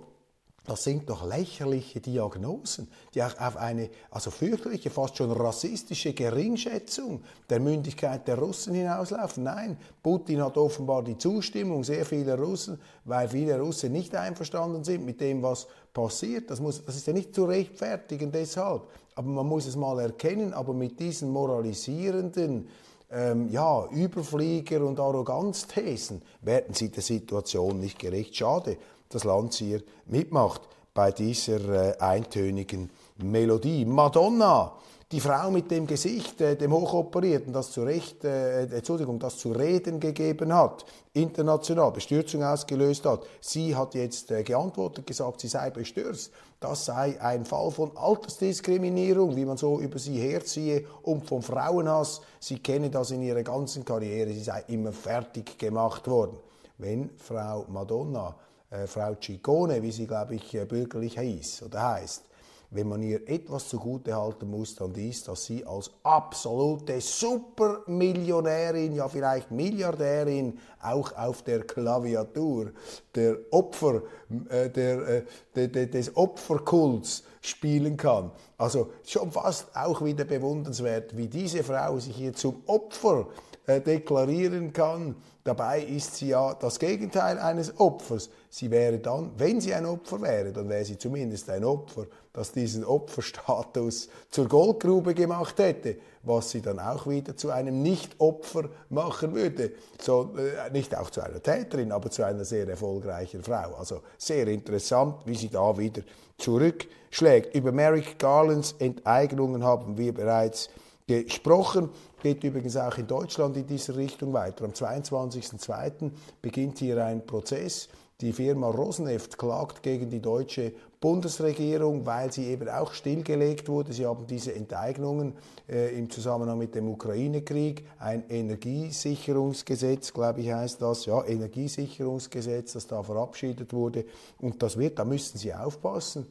das 0.68 0.84
sind 0.84 1.08
doch 1.08 1.26
lächerliche 1.26 1.98
Diagnosen, 1.98 2.88
die 3.14 3.22
auch 3.22 3.38
auf 3.40 3.56
eine 3.56 3.88
also 4.10 4.30
fürchterliche, 4.30 4.90
fast 4.90 5.16
schon 5.16 5.32
rassistische 5.32 6.12
Geringschätzung 6.12 7.22
der 7.48 7.58
Mündigkeit 7.58 8.28
der 8.28 8.38
Russen 8.38 8.74
hinauslaufen. 8.74 9.44
Nein, 9.44 9.78
Putin 10.02 10.42
hat 10.42 10.58
offenbar 10.58 11.02
die 11.02 11.16
Zustimmung 11.16 11.84
sehr 11.84 12.04
vieler 12.04 12.38
Russen, 12.38 12.78
weil 13.04 13.28
viele 13.28 13.58
Russen 13.58 13.92
nicht 13.92 14.14
einverstanden 14.14 14.84
sind 14.84 15.06
mit 15.06 15.22
dem, 15.22 15.42
was 15.42 15.66
passiert. 15.94 16.50
Das, 16.50 16.60
muss, 16.60 16.84
das 16.84 16.96
ist 16.96 17.06
ja 17.06 17.14
nicht 17.14 17.34
zu 17.34 17.46
rechtfertigen 17.46 18.30
deshalb. 18.30 18.82
Aber 19.14 19.28
man 19.28 19.46
muss 19.46 19.66
es 19.66 19.74
mal 19.74 19.98
erkennen, 20.00 20.52
aber 20.52 20.74
mit 20.74 21.00
diesen 21.00 21.30
moralisierenden 21.30 22.68
ähm, 23.10 23.48
ja, 23.48 23.86
Überflieger 23.86 24.84
und 24.84 25.00
Arroganzthesen 25.00 26.20
werden 26.42 26.74
sie 26.74 26.90
der 26.90 27.02
Situation 27.02 27.80
nicht 27.80 27.98
gerecht. 27.98 28.36
Schade 28.36 28.76
das 29.08 29.24
Land 29.24 29.54
hier 29.54 29.82
mitmacht 30.06 30.62
bei 30.94 31.12
dieser 31.12 31.60
äh, 31.60 31.98
eintönigen 31.98 32.90
Melodie. 33.18 33.84
Madonna, 33.84 34.72
die 35.10 35.20
Frau 35.20 35.50
mit 35.50 35.70
dem 35.70 35.86
Gesicht, 35.86 36.40
äh, 36.40 36.56
dem 36.56 36.72
Hochoperierten, 36.72 37.52
das 37.52 37.70
zu 37.70 37.82
Recht, 37.82 38.24
äh, 38.24 38.64
Entschuldigung, 38.64 39.18
das 39.18 39.38
zu 39.38 39.52
reden 39.52 40.00
gegeben 40.00 40.52
hat, 40.52 40.84
international 41.14 41.92
Bestürzung 41.92 42.44
ausgelöst 42.44 43.06
hat, 43.06 43.22
sie 43.40 43.74
hat 43.74 43.94
jetzt 43.94 44.30
äh, 44.30 44.42
geantwortet, 44.42 45.06
gesagt, 45.06 45.40
sie 45.40 45.48
sei 45.48 45.70
bestürzt. 45.70 46.30
Das 46.60 46.84
sei 46.84 47.20
ein 47.20 47.44
Fall 47.44 47.70
von 47.70 47.96
Altersdiskriminierung, 47.96 49.36
wie 49.36 49.44
man 49.44 49.56
so 49.56 49.78
über 49.78 49.98
sie 49.98 50.18
herziehe 50.18 50.84
und 51.02 51.24
vom 51.24 51.42
Frauenhass. 51.42 52.20
Sie 52.40 52.58
kenne 52.58 52.90
das 52.90 53.12
in 53.12 53.22
ihrer 53.22 53.44
ganzen 53.44 53.84
Karriere, 53.84 54.32
sie 54.32 54.42
sei 54.42 54.64
immer 54.66 54.92
fertig 54.92 55.56
gemacht 55.56 56.08
worden. 56.08 56.36
Wenn 56.76 57.10
Frau 57.16 57.64
Madonna 57.68 58.34
äh, 58.70 58.86
Frau 58.86 59.14
Ciccone, 59.20 59.82
wie 59.82 59.92
sie, 59.92 60.06
glaube 60.06 60.34
ich, 60.34 60.54
äh, 60.54 60.64
bürgerlich 60.64 61.18
hieß 61.18 61.62
oder 61.62 61.94
heißt, 61.94 62.24
wenn 62.70 62.86
man 62.86 63.02
ihr 63.02 63.26
etwas 63.26 63.68
zugute 63.68 64.14
halten 64.14 64.50
muss, 64.50 64.74
dann 64.74 64.92
dies, 64.92 65.24
dass 65.24 65.46
sie 65.46 65.64
als 65.64 65.90
absolute 66.02 67.00
Supermillionärin, 67.00 68.94
ja 68.94 69.08
vielleicht 69.08 69.50
Milliardärin, 69.50 70.58
auch 70.82 71.16
auf 71.16 71.42
der 71.42 71.60
Klaviatur 71.60 72.72
der 73.14 73.38
Opfer, 73.52 74.02
äh, 74.50 74.68
der, 74.68 75.08
äh, 75.08 75.24
de, 75.56 75.68
de, 75.68 75.86
des 75.86 76.14
Opferkults 76.14 77.24
spielen 77.40 77.96
kann. 77.96 78.32
Also 78.58 78.92
schon 79.06 79.32
fast 79.32 79.74
auch 79.74 80.04
wieder 80.04 80.24
bewundernswert, 80.24 81.16
wie 81.16 81.28
diese 81.28 81.64
Frau 81.64 81.98
sich 81.98 82.16
hier 82.16 82.34
zum 82.34 82.62
Opfer 82.66 83.28
deklarieren 83.66 84.72
kann. 84.72 85.14
Dabei 85.48 85.80
ist 85.80 86.16
sie 86.16 86.28
ja 86.28 86.52
das 86.52 86.78
Gegenteil 86.78 87.38
eines 87.38 87.80
Opfers. 87.80 88.28
Sie 88.50 88.70
wäre 88.70 88.98
dann, 88.98 89.30
wenn 89.38 89.62
sie 89.62 89.72
ein 89.72 89.86
Opfer 89.86 90.20
wäre, 90.20 90.52
dann 90.52 90.68
wäre 90.68 90.84
sie 90.84 90.98
zumindest 90.98 91.48
ein 91.48 91.64
Opfer, 91.64 92.04
das 92.34 92.52
diesen 92.52 92.84
Opferstatus 92.84 94.10
zur 94.28 94.46
Goldgrube 94.46 95.14
gemacht 95.14 95.58
hätte, 95.58 95.96
was 96.22 96.50
sie 96.50 96.60
dann 96.60 96.78
auch 96.78 97.06
wieder 97.06 97.34
zu 97.34 97.48
einem 97.48 97.80
Nicht-Opfer 97.80 98.68
machen 98.90 99.34
würde. 99.34 99.72
So, 99.98 100.34
äh, 100.36 100.70
nicht 100.70 100.94
auch 100.94 101.08
zu 101.08 101.22
einer 101.22 101.42
Täterin, 101.42 101.92
aber 101.92 102.10
zu 102.10 102.24
einer 102.24 102.44
sehr 102.44 102.68
erfolgreichen 102.68 103.42
Frau. 103.42 103.74
Also 103.78 104.02
sehr 104.18 104.48
interessant, 104.48 105.14
wie 105.24 105.34
sie 105.34 105.48
da 105.48 105.78
wieder 105.78 106.02
zurückschlägt. 106.36 107.54
Über 107.54 107.72
Merrick 107.72 108.18
Garlands 108.18 108.74
Enteignungen 108.80 109.64
haben 109.64 109.96
wir 109.96 110.12
bereits 110.12 110.68
gesprochen. 111.08 111.88
Geht 112.22 112.44
übrigens 112.44 112.76
auch 112.76 112.96
in 112.98 113.06
Deutschland 113.06 113.56
in 113.56 113.66
diese 113.66 113.96
Richtung 113.96 114.32
weiter. 114.32 114.64
Am 114.64 114.72
22.02. 114.72 116.10
beginnt 116.40 116.78
hier 116.78 117.04
ein 117.04 117.26
Prozess. 117.26 117.88
Die 118.20 118.32
Firma 118.32 118.68
Rosneft 118.68 119.38
klagt 119.38 119.80
gegen 119.80 120.10
die 120.10 120.20
deutsche 120.20 120.72
Bundesregierung, 121.00 122.04
weil 122.04 122.32
sie 122.32 122.46
eben 122.46 122.68
auch 122.68 122.92
stillgelegt 122.92 123.68
wurde. 123.68 123.92
Sie 123.92 124.04
haben 124.04 124.26
diese 124.26 124.52
Enteignungen 124.52 125.34
äh, 125.68 125.96
im 125.96 126.10
Zusammenhang 126.10 126.58
mit 126.58 126.74
dem 126.74 126.88
Ukraine-Krieg, 126.88 127.84
ein 128.00 128.28
Energiesicherungsgesetz, 128.28 130.12
glaube 130.12 130.40
ich, 130.40 130.50
heißt 130.50 130.82
das, 130.82 131.06
ja, 131.06 131.24
Energiesicherungsgesetz, 131.24 132.72
das 132.72 132.88
da 132.88 133.04
verabschiedet 133.04 133.72
wurde. 133.72 134.04
Und 134.40 134.60
das 134.64 134.76
wird, 134.76 134.98
da 134.98 135.04
müssten 135.04 135.38
Sie 135.38 135.54
aufpassen, 135.54 136.26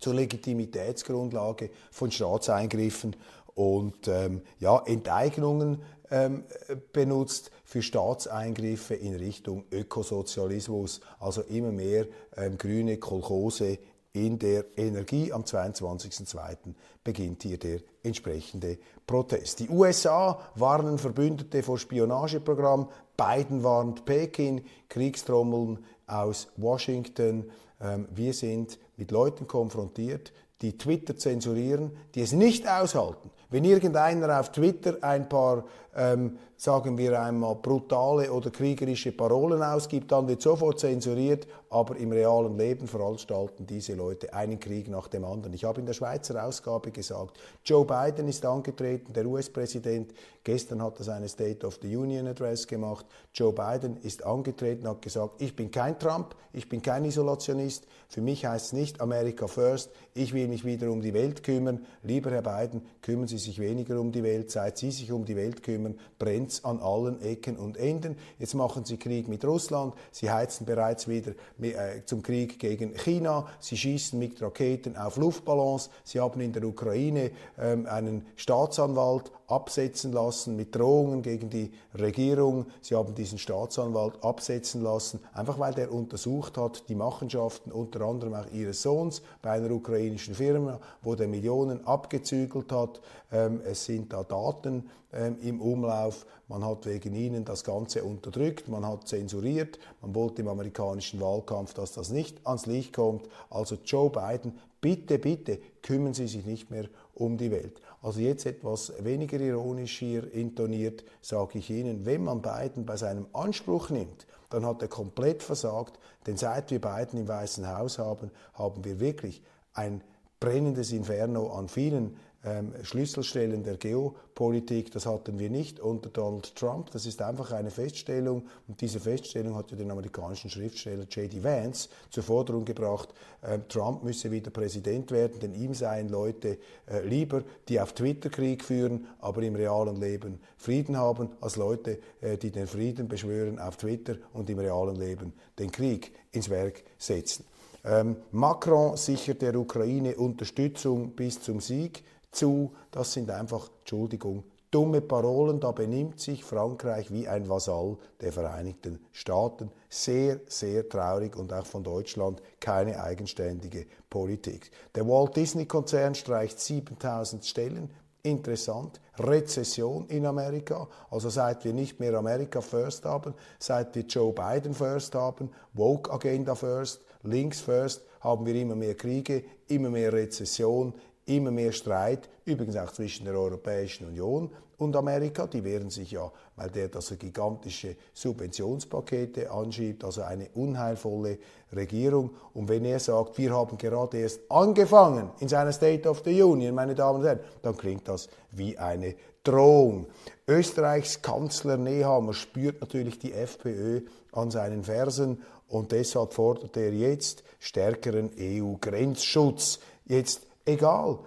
zur 0.00 0.14
Legitimitätsgrundlage 0.14 1.70
von 1.90 2.10
Staatseingriffen 2.10 3.16
und 3.58 4.06
ähm, 4.06 4.42
ja, 4.60 4.80
Enteignungen 4.86 5.82
ähm, 6.12 6.44
benutzt 6.92 7.50
für 7.64 7.82
Staatseingriffe 7.82 8.94
in 8.94 9.16
Richtung 9.16 9.64
Ökosozialismus, 9.72 11.00
also 11.18 11.42
immer 11.42 11.72
mehr 11.72 12.06
ähm, 12.36 12.56
grüne 12.56 12.98
Kolchose 12.98 13.78
in 14.12 14.38
der 14.38 14.64
Energie. 14.76 15.32
Am 15.32 15.42
22.02. 15.42 16.56
beginnt 17.02 17.42
hier 17.42 17.58
der 17.58 17.80
entsprechende 18.04 18.78
Protest. 19.04 19.58
Die 19.58 19.68
USA 19.68 20.40
warnen 20.54 20.96
Verbündete 20.96 21.64
vor 21.64 21.78
Spionageprogramm, 21.78 22.88
Biden 23.16 23.64
warnt 23.64 24.04
Peking, 24.04 24.64
Kriegstrommeln 24.88 25.84
aus 26.06 26.46
Washington. 26.56 27.50
Ähm, 27.80 28.06
wir 28.14 28.34
sind 28.34 28.78
mit 28.96 29.10
Leuten 29.10 29.48
konfrontiert, 29.48 30.32
die 30.62 30.76
Twitter 30.76 31.16
zensurieren, 31.16 31.92
die 32.14 32.22
es 32.22 32.32
nicht 32.32 32.68
aushalten, 32.68 33.30
wenn 33.50 33.64
irgendeiner 33.64 34.38
auf 34.38 34.52
Twitter 34.52 34.98
ein 35.00 35.28
paar, 35.28 35.64
ähm, 35.96 36.38
sagen 36.56 36.98
wir 36.98 37.18
einmal, 37.20 37.54
brutale 37.54 38.30
oder 38.30 38.50
kriegerische 38.50 39.12
Parolen 39.12 39.62
ausgibt, 39.62 40.12
dann 40.12 40.28
wird 40.28 40.42
sofort 40.42 40.80
zensuriert, 40.80 41.46
aber 41.70 41.96
im 41.96 42.12
realen 42.12 42.58
Leben 42.58 42.86
veranstalten 42.86 43.66
diese 43.66 43.94
Leute 43.94 44.34
einen 44.34 44.60
Krieg 44.60 44.88
nach 44.88 45.08
dem 45.08 45.24
anderen. 45.24 45.54
Ich 45.54 45.64
habe 45.64 45.80
in 45.80 45.86
der 45.86 45.94
Schweizer 45.94 46.44
Ausgabe 46.44 46.90
gesagt, 46.90 47.38
Joe 47.64 47.86
Biden 47.86 48.28
ist 48.28 48.44
angetreten, 48.44 49.12
der 49.12 49.24
US-Präsident, 49.24 50.12
gestern 50.44 50.82
hat 50.82 50.98
er 50.98 51.04
seine 51.04 51.28
State 51.28 51.66
of 51.66 51.78
the 51.80 51.96
Union 51.96 52.26
Address 52.26 52.66
gemacht, 52.66 53.06
Joe 53.32 53.52
Biden 53.52 53.96
ist 54.02 54.24
angetreten, 54.24 54.88
hat 54.88 55.00
gesagt, 55.00 55.40
ich 55.40 55.56
bin 55.56 55.70
kein 55.70 55.98
Trump, 55.98 56.34
ich 56.52 56.68
bin 56.68 56.82
kein 56.82 57.04
Isolationist, 57.04 57.86
für 58.08 58.20
mich 58.20 58.44
heißt 58.44 58.66
es 58.66 58.72
nicht 58.72 59.00
America 59.00 59.46
First, 59.46 59.90
ich 60.12 60.34
will 60.34 60.47
mich 60.48 60.64
wieder 60.64 60.90
um 60.90 61.00
die 61.00 61.14
Welt 61.14 61.42
kümmern, 61.42 61.86
lieber 62.02 62.30
Herr 62.30 62.42
Biden, 62.42 62.82
kümmern 63.00 63.26
Sie 63.26 63.38
Sie 63.38 63.44
sich 63.44 63.58
weniger 63.60 64.00
um 64.00 64.12
die 64.12 64.22
Welt, 64.22 64.50
seit 64.50 64.78
Sie 64.78 64.90
sich 64.90 65.12
um 65.12 65.24
die 65.24 65.36
Welt 65.36 65.62
kümmern, 65.62 65.98
brennt 66.18 66.50
es 66.50 66.64
an 66.64 66.80
allen 66.80 67.20
Ecken 67.22 67.56
und 67.56 67.76
Enden. 67.76 68.16
Jetzt 68.38 68.54
machen 68.54 68.84
Sie 68.84 68.96
Krieg 68.96 69.28
mit 69.28 69.44
Russland, 69.44 69.94
Sie 70.10 70.30
heizen 70.30 70.66
bereits 70.66 71.08
wieder 71.08 71.32
äh, 71.60 72.04
zum 72.04 72.22
Krieg 72.22 72.58
gegen 72.58 72.94
China, 72.94 73.46
Sie 73.60 73.76
schießen 73.76 74.18
mit 74.18 74.42
Raketen 74.42 74.96
auf 74.96 75.16
Luftballons, 75.16 75.90
Sie 76.04 76.20
haben 76.20 76.40
in 76.40 76.52
der 76.52 76.64
Ukraine 76.64 77.30
ähm, 77.58 77.86
einen 77.86 78.26
Staatsanwalt 78.36 79.30
absetzen 79.48 80.12
lassen 80.12 80.56
mit 80.56 80.74
Drohungen 80.74 81.22
gegen 81.22 81.50
die 81.50 81.72
Regierung. 81.98 82.66
Sie 82.82 82.94
haben 82.94 83.14
diesen 83.14 83.38
Staatsanwalt 83.38 84.22
absetzen 84.22 84.82
lassen, 84.82 85.20
einfach 85.32 85.58
weil 85.58 85.74
der 85.74 85.92
untersucht 85.92 86.58
hat, 86.58 86.88
die 86.88 86.94
Machenschaften 86.94 87.72
unter 87.72 88.02
anderem 88.02 88.34
auch 88.34 88.50
ihres 88.52 88.82
Sohns 88.82 89.22
bei 89.42 89.52
einer 89.52 89.70
ukrainischen 89.70 90.34
Firma, 90.34 90.78
wo 91.02 91.14
der 91.14 91.28
Millionen 91.28 91.86
abgezügelt 91.86 92.70
hat. 92.70 93.00
Ähm, 93.32 93.60
es 93.64 93.86
sind 93.86 94.12
da 94.12 94.22
Daten 94.22 94.88
ähm, 95.12 95.38
im 95.40 95.60
Umlauf. 95.60 96.26
Man 96.48 96.64
hat 96.64 96.86
wegen 96.86 97.14
ihnen 97.14 97.44
das 97.44 97.62
Ganze 97.62 98.04
unterdrückt, 98.04 98.68
man 98.68 98.86
hat 98.86 99.06
zensuriert, 99.06 99.78
man 100.00 100.14
wollte 100.14 100.40
im 100.40 100.48
amerikanischen 100.48 101.20
Wahlkampf, 101.20 101.74
dass 101.74 101.92
das 101.92 102.08
nicht 102.08 102.46
ans 102.46 102.64
Licht 102.64 102.94
kommt. 102.94 103.28
Also 103.50 103.76
Joe 103.84 104.08
Biden 104.08 104.58
bitte, 104.80 105.18
bitte 105.18 105.60
kümmern 105.82 106.14
Sie 106.14 106.26
sich 106.26 106.46
nicht 106.46 106.70
mehr 106.70 106.86
um 107.14 107.36
die 107.36 107.50
Welt. 107.50 107.82
Also 108.00 108.20
jetzt 108.20 108.46
etwas 108.46 108.92
weniger 109.04 109.38
ironisch 109.40 109.98
hier 109.98 110.32
intoniert, 110.32 111.04
sage 111.20 111.58
ich 111.58 111.68
Ihnen, 111.68 112.06
wenn 112.06 112.24
man 112.24 112.40
Biden 112.40 112.86
bei 112.86 112.96
seinem 112.96 113.26
Anspruch 113.34 113.90
nimmt, 113.90 114.26
dann 114.48 114.64
hat 114.64 114.80
er 114.80 114.88
komplett 114.88 115.42
versagt, 115.42 115.98
denn 116.26 116.38
seit 116.38 116.70
wir 116.70 116.80
Biden 116.80 117.20
im 117.20 117.28
Weißen 117.28 117.68
Haus 117.68 117.98
haben, 117.98 118.30
haben 118.54 118.84
wir 118.84 119.00
wirklich 119.00 119.42
ein 119.74 120.02
brennendes 120.40 120.92
Inferno 120.92 121.52
an 121.52 121.68
vielen 121.68 122.16
ähm, 122.48 122.72
Schlüsselstellen 122.82 123.62
der 123.62 123.76
Geopolitik. 123.76 124.90
Das 124.92 125.06
hatten 125.06 125.38
wir 125.38 125.50
nicht 125.50 125.80
unter 125.80 126.08
Donald 126.08 126.54
Trump. 126.56 126.90
Das 126.92 127.04
ist 127.06 127.20
einfach 127.20 127.52
eine 127.52 127.70
Feststellung. 127.70 128.46
Und 128.66 128.80
diese 128.80 129.00
Feststellung 129.00 129.54
hat 129.56 129.70
ja 129.70 129.76
den 129.76 129.90
amerikanischen 129.90 130.48
Schriftsteller 130.48 131.04
J.D. 131.04 131.42
Vance 131.42 131.88
zur 132.10 132.22
Forderung 132.22 132.64
gebracht, 132.64 133.12
äh, 133.42 133.58
Trump 133.68 134.02
müsse 134.02 134.30
wieder 134.30 134.50
Präsident 134.50 135.10
werden, 135.10 135.40
denn 135.40 135.54
ihm 135.54 135.74
seien 135.74 136.08
Leute 136.08 136.58
äh, 136.90 137.06
lieber, 137.06 137.42
die 137.68 137.80
auf 137.80 137.92
Twitter 137.92 138.30
Krieg 138.30 138.64
führen, 138.64 139.06
aber 139.20 139.42
im 139.42 139.54
realen 139.54 139.96
Leben 139.96 140.40
Frieden 140.56 140.96
haben, 140.96 141.30
als 141.40 141.56
Leute, 141.56 141.98
äh, 142.20 142.36
die 142.36 142.50
den 142.50 142.66
Frieden 142.66 143.08
beschwören 143.08 143.58
auf 143.58 143.76
Twitter 143.76 144.16
und 144.32 144.48
im 144.48 144.58
realen 144.58 144.96
Leben 144.96 145.32
den 145.58 145.70
Krieg 145.70 146.12
ins 146.32 146.48
Werk 146.48 146.82
setzen. 146.98 147.44
Ähm, 147.84 148.16
Macron 148.32 148.96
sichert 148.96 149.42
der 149.42 149.54
Ukraine 149.54 150.16
Unterstützung 150.16 151.12
bis 151.12 151.40
zum 151.40 151.60
Sieg 151.60 152.02
zu. 152.30 152.72
Das 152.90 153.12
sind 153.12 153.30
einfach, 153.30 153.70
Entschuldigung, 153.80 154.44
dumme 154.70 155.00
Parolen. 155.00 155.60
Da 155.60 155.72
benimmt 155.72 156.20
sich 156.20 156.44
Frankreich 156.44 157.12
wie 157.12 157.28
ein 157.28 157.48
Vasall 157.48 157.96
der 158.20 158.32
Vereinigten 158.32 159.00
Staaten. 159.12 159.70
Sehr, 159.88 160.40
sehr 160.46 160.88
traurig 160.88 161.36
und 161.36 161.52
auch 161.52 161.66
von 161.66 161.82
Deutschland 161.82 162.42
keine 162.60 163.02
eigenständige 163.02 163.86
Politik. 164.10 164.70
Der 164.94 165.06
Walt 165.06 165.36
Disney-Konzern 165.36 166.14
streicht 166.14 166.60
7000 166.60 167.44
Stellen. 167.44 167.90
Interessant. 168.22 169.00
Rezession 169.18 170.06
in 170.08 170.26
Amerika. 170.26 170.88
Also 171.10 171.30
seit 171.30 171.64
wir 171.64 171.72
nicht 171.72 171.98
mehr 172.00 172.14
America 172.14 172.60
First 172.60 173.04
haben, 173.04 173.34
seit 173.58 173.94
wir 173.94 174.02
Joe 174.02 174.32
Biden 174.32 174.74
First 174.74 175.14
haben, 175.14 175.50
Woke 175.72 176.12
Agenda 176.12 176.54
First, 176.54 177.00
Links 177.22 177.60
First, 177.60 178.02
haben 178.20 178.44
wir 178.46 178.54
immer 178.54 178.74
mehr 178.74 178.94
Kriege, 178.94 179.44
immer 179.68 179.90
mehr 179.90 180.12
Rezession, 180.12 180.92
immer 181.28 181.50
mehr 181.50 181.72
Streit, 181.72 182.28
übrigens 182.44 182.76
auch 182.76 182.92
zwischen 182.92 183.24
der 183.24 183.34
Europäischen 183.34 184.06
Union 184.06 184.50
und 184.78 184.96
Amerika. 184.96 185.46
Die 185.46 185.62
wehren 185.62 185.90
sich 185.90 186.12
ja, 186.12 186.30
weil 186.56 186.70
der 186.70 186.88
das 186.88 187.16
gigantische 187.18 187.96
Subventionspakete 188.14 189.50
anschiebt, 189.50 190.04
also 190.04 190.22
eine 190.22 190.48
unheilvolle 190.54 191.38
Regierung. 191.74 192.30
Und 192.54 192.68
wenn 192.68 192.84
er 192.84 193.00
sagt, 193.00 193.38
wir 193.38 193.54
haben 193.54 193.76
gerade 193.76 194.18
erst 194.18 194.40
angefangen 194.50 195.30
in 195.40 195.48
seiner 195.48 195.72
State 195.72 196.08
of 196.08 196.22
the 196.24 196.42
Union, 196.42 196.74
meine 196.74 196.94
Damen 196.94 197.20
und 197.20 197.26
Herren, 197.26 197.40
dann 197.62 197.76
klingt 197.76 198.08
das 198.08 198.28
wie 198.52 198.78
eine 198.78 199.14
Drohung. 199.42 200.06
Österreichs 200.46 201.22
Kanzler 201.22 201.76
Nehammer 201.76 202.34
spürt 202.34 202.80
natürlich 202.80 203.18
die 203.18 203.32
FPÖ 203.32 204.02
an 204.32 204.50
seinen 204.50 204.84
Fersen 204.84 205.42
und 205.68 205.92
deshalb 205.92 206.32
fordert 206.32 206.76
er 206.76 206.92
jetzt 206.92 207.44
stärkeren 207.58 208.30
EU-Grenzschutz. 208.38 209.80
Jetzt 210.06 210.47
egal. 210.68 211.18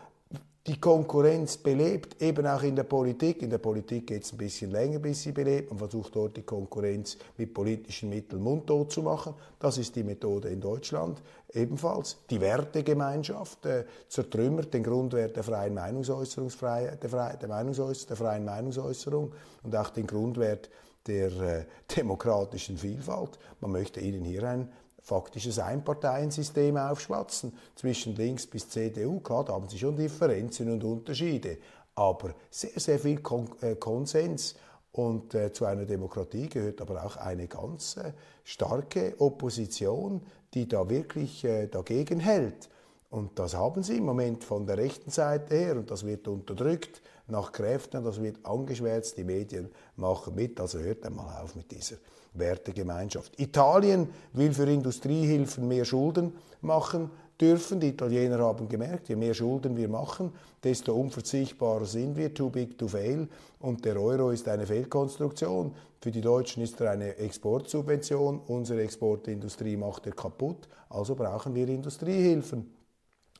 Die 0.67 0.79
Konkurrenz 0.79 1.57
belebt, 1.57 2.21
eben 2.21 2.45
auch 2.45 2.61
in 2.61 2.75
der 2.75 2.83
Politik. 2.83 3.41
In 3.41 3.49
der 3.49 3.57
Politik 3.57 4.05
geht 4.05 4.23
es 4.23 4.31
ein 4.31 4.37
bisschen 4.37 4.69
länger, 4.69 4.99
bis 4.99 5.23
sie 5.23 5.31
belebt. 5.31 5.71
Man 5.71 5.79
versucht 5.79 6.15
dort 6.15 6.37
die 6.37 6.43
Konkurrenz 6.43 7.17
mit 7.35 7.51
politischen 7.51 8.09
Mitteln 8.09 8.43
mundtot 8.43 8.91
zu 8.91 9.01
machen. 9.01 9.33
Das 9.57 9.79
ist 9.79 9.95
die 9.95 10.03
Methode 10.03 10.49
in 10.49 10.61
Deutschland 10.61 11.19
ebenfalls. 11.51 12.17
Die 12.29 12.39
Wertegemeinschaft 12.39 13.65
äh, 13.65 13.85
zertrümmert 14.07 14.71
den 14.71 14.83
Grundwert 14.83 15.35
der 15.35 15.43
freien 15.43 15.73
Meinungsäußerungsfreiheit, 15.73 17.01
der, 17.01 17.09
Fre 17.09 17.35
der, 17.41 17.49
Meinungsäuß 17.49 18.05
der 18.05 18.17
freien 18.17 18.45
Meinungsäußerung 18.45 19.31
und 19.63 19.75
auch 19.75 19.89
den 19.89 20.05
Grundwert 20.05 20.69
der 21.07 21.31
äh, 21.41 21.65
demokratischen 21.97 22.77
Vielfalt. 22.77 23.39
Man 23.61 23.71
möchte 23.71 23.99
ihnen 23.99 24.23
hier 24.23 24.43
ein 24.43 24.69
faktisches 25.01 25.59
Einparteiensystem 25.59 26.77
aufschwatzen, 26.77 27.53
zwischen 27.75 28.15
links 28.15 28.47
bis 28.47 28.69
CDU. 28.69 29.19
Klar, 29.19 29.45
da 29.45 29.53
haben 29.53 29.67
sie 29.67 29.79
schon 29.79 29.95
Differenzen 29.95 30.71
und 30.71 30.83
Unterschiede, 30.83 31.57
aber 31.95 32.33
sehr, 32.49 32.79
sehr 32.79 32.99
viel 32.99 33.19
Kon 33.21 33.49
äh, 33.61 33.75
Konsens. 33.75 34.55
Und 34.93 35.33
äh, 35.35 35.53
zu 35.53 35.65
einer 35.65 35.85
Demokratie 35.85 36.49
gehört 36.49 36.81
aber 36.81 37.05
auch 37.05 37.15
eine 37.15 37.47
ganz 37.47 37.95
äh, 37.95 38.11
starke 38.43 39.15
Opposition, 39.19 40.21
die 40.53 40.67
da 40.67 40.89
wirklich 40.89 41.45
äh, 41.45 41.67
dagegen 41.67 42.19
hält. 42.19 42.69
Und 43.09 43.39
das 43.39 43.55
haben 43.55 43.83
sie 43.83 43.97
im 43.97 44.05
Moment 44.05 44.43
von 44.43 44.65
der 44.65 44.77
rechten 44.77 45.11
Seite 45.11 45.55
her 45.55 45.75
und 45.75 45.91
das 45.91 46.05
wird 46.05 46.27
unterdrückt 46.27 47.01
nach 47.27 47.51
Kräften, 47.51 48.03
das 48.03 48.21
wird 48.21 48.45
angeschwärzt, 48.45 49.17
die 49.17 49.23
Medien 49.23 49.69
machen 49.95 50.35
mit, 50.35 50.59
also 50.59 50.79
hört 50.79 51.05
einmal 51.05 51.41
auf 51.41 51.55
mit 51.55 51.71
dieser 51.71 51.97
Wertegemeinschaft. 52.33 53.39
Italien 53.39 54.07
will 54.33 54.53
für 54.53 54.69
Industriehilfen 54.69 55.67
mehr 55.67 55.85
Schulden 55.85 56.33
machen 56.61 57.09
dürfen. 57.39 57.79
Die 57.79 57.89
Italiener 57.89 58.39
haben 58.39 58.69
gemerkt, 58.69 59.09
je 59.09 59.15
mehr 59.15 59.33
Schulden 59.33 59.75
wir 59.75 59.89
machen, 59.89 60.31
desto 60.63 60.93
unverzichtbarer 60.93 61.85
sind 61.85 62.15
wir, 62.15 62.33
too 62.33 62.49
big 62.49 62.77
to 62.77 62.87
fail. 62.87 63.27
Und 63.59 63.83
der 63.83 63.99
Euro 63.99 64.29
ist 64.29 64.47
eine 64.47 64.65
Fehlkonstruktion. 64.65 65.73
Für 65.99 66.11
die 66.11 66.21
Deutschen 66.21 66.63
ist 66.63 66.79
er 66.81 66.91
eine 66.91 67.17
Exportsubvention. 67.17 68.39
Unsere 68.47 68.81
Exportindustrie 68.81 69.75
macht 69.75 70.05
er 70.05 70.13
kaputt. 70.13 70.67
Also 70.89 71.15
brauchen 71.15 71.53
wir 71.55 71.67
Industriehilfen. 71.67 72.71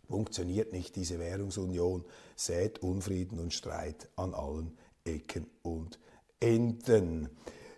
Funktioniert 0.10 0.74
nicht 0.74 0.96
diese 0.98 1.20
Währungsunion, 1.20 2.04
sät 2.36 2.80
Unfrieden 2.80 3.40
und 3.40 3.54
Streit 3.54 4.10
an 4.18 4.34
allen 4.34 4.78
Ecken 5.06 5.48
und 5.64 6.00
Enden 6.40 7.30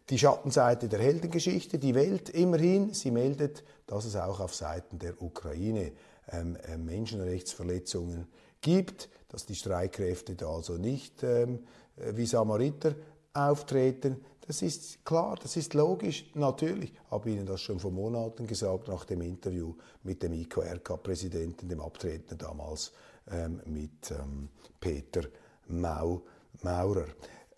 die 0.09 0.19
Schattenseite 0.19 0.89
der 0.89 0.99
Heldengeschichte. 0.99 1.79
Die 1.79 1.95
Welt 1.95 2.29
immerhin, 2.29 2.93
sie 2.93 3.11
meldet, 3.11 3.63
dass 3.87 4.05
es 4.05 4.15
auch 4.15 4.39
auf 4.39 4.53
Seiten 4.53 4.99
der 4.99 5.21
Ukraine 5.21 5.91
ähm, 6.31 6.57
äh, 6.67 6.77
Menschenrechtsverletzungen 6.77 8.27
gibt, 8.61 9.09
dass 9.29 9.45
die 9.45 9.55
Streitkräfte 9.55 10.35
da 10.35 10.49
also 10.49 10.73
nicht 10.73 11.23
ähm, 11.23 11.59
äh, 11.97 12.15
wie 12.15 12.25
Samariter 12.25 12.95
auftreten. 13.33 14.23
Das 14.45 14.61
ist 14.61 15.05
klar, 15.05 15.37
das 15.41 15.55
ist 15.55 15.73
logisch, 15.73 16.29
natürlich. 16.33 16.91
Ich 16.91 17.11
habe 17.11 17.29
Ihnen 17.29 17.45
das 17.45 17.61
schon 17.61 17.79
vor 17.79 17.91
Monaten 17.91 18.45
gesagt, 18.45 18.89
nach 18.89 19.05
dem 19.05 19.21
Interview 19.21 19.73
mit 20.03 20.21
dem 20.21 20.33
IKRK-Präsidenten, 20.33 21.69
dem 21.69 21.79
Abtretenden 21.79 22.37
damals 22.37 22.91
ähm, 23.31 23.61
mit 23.65 24.11
ähm, 24.11 24.49
Peter 24.81 25.21
Mau 25.67 26.23
Maurer 26.61 27.07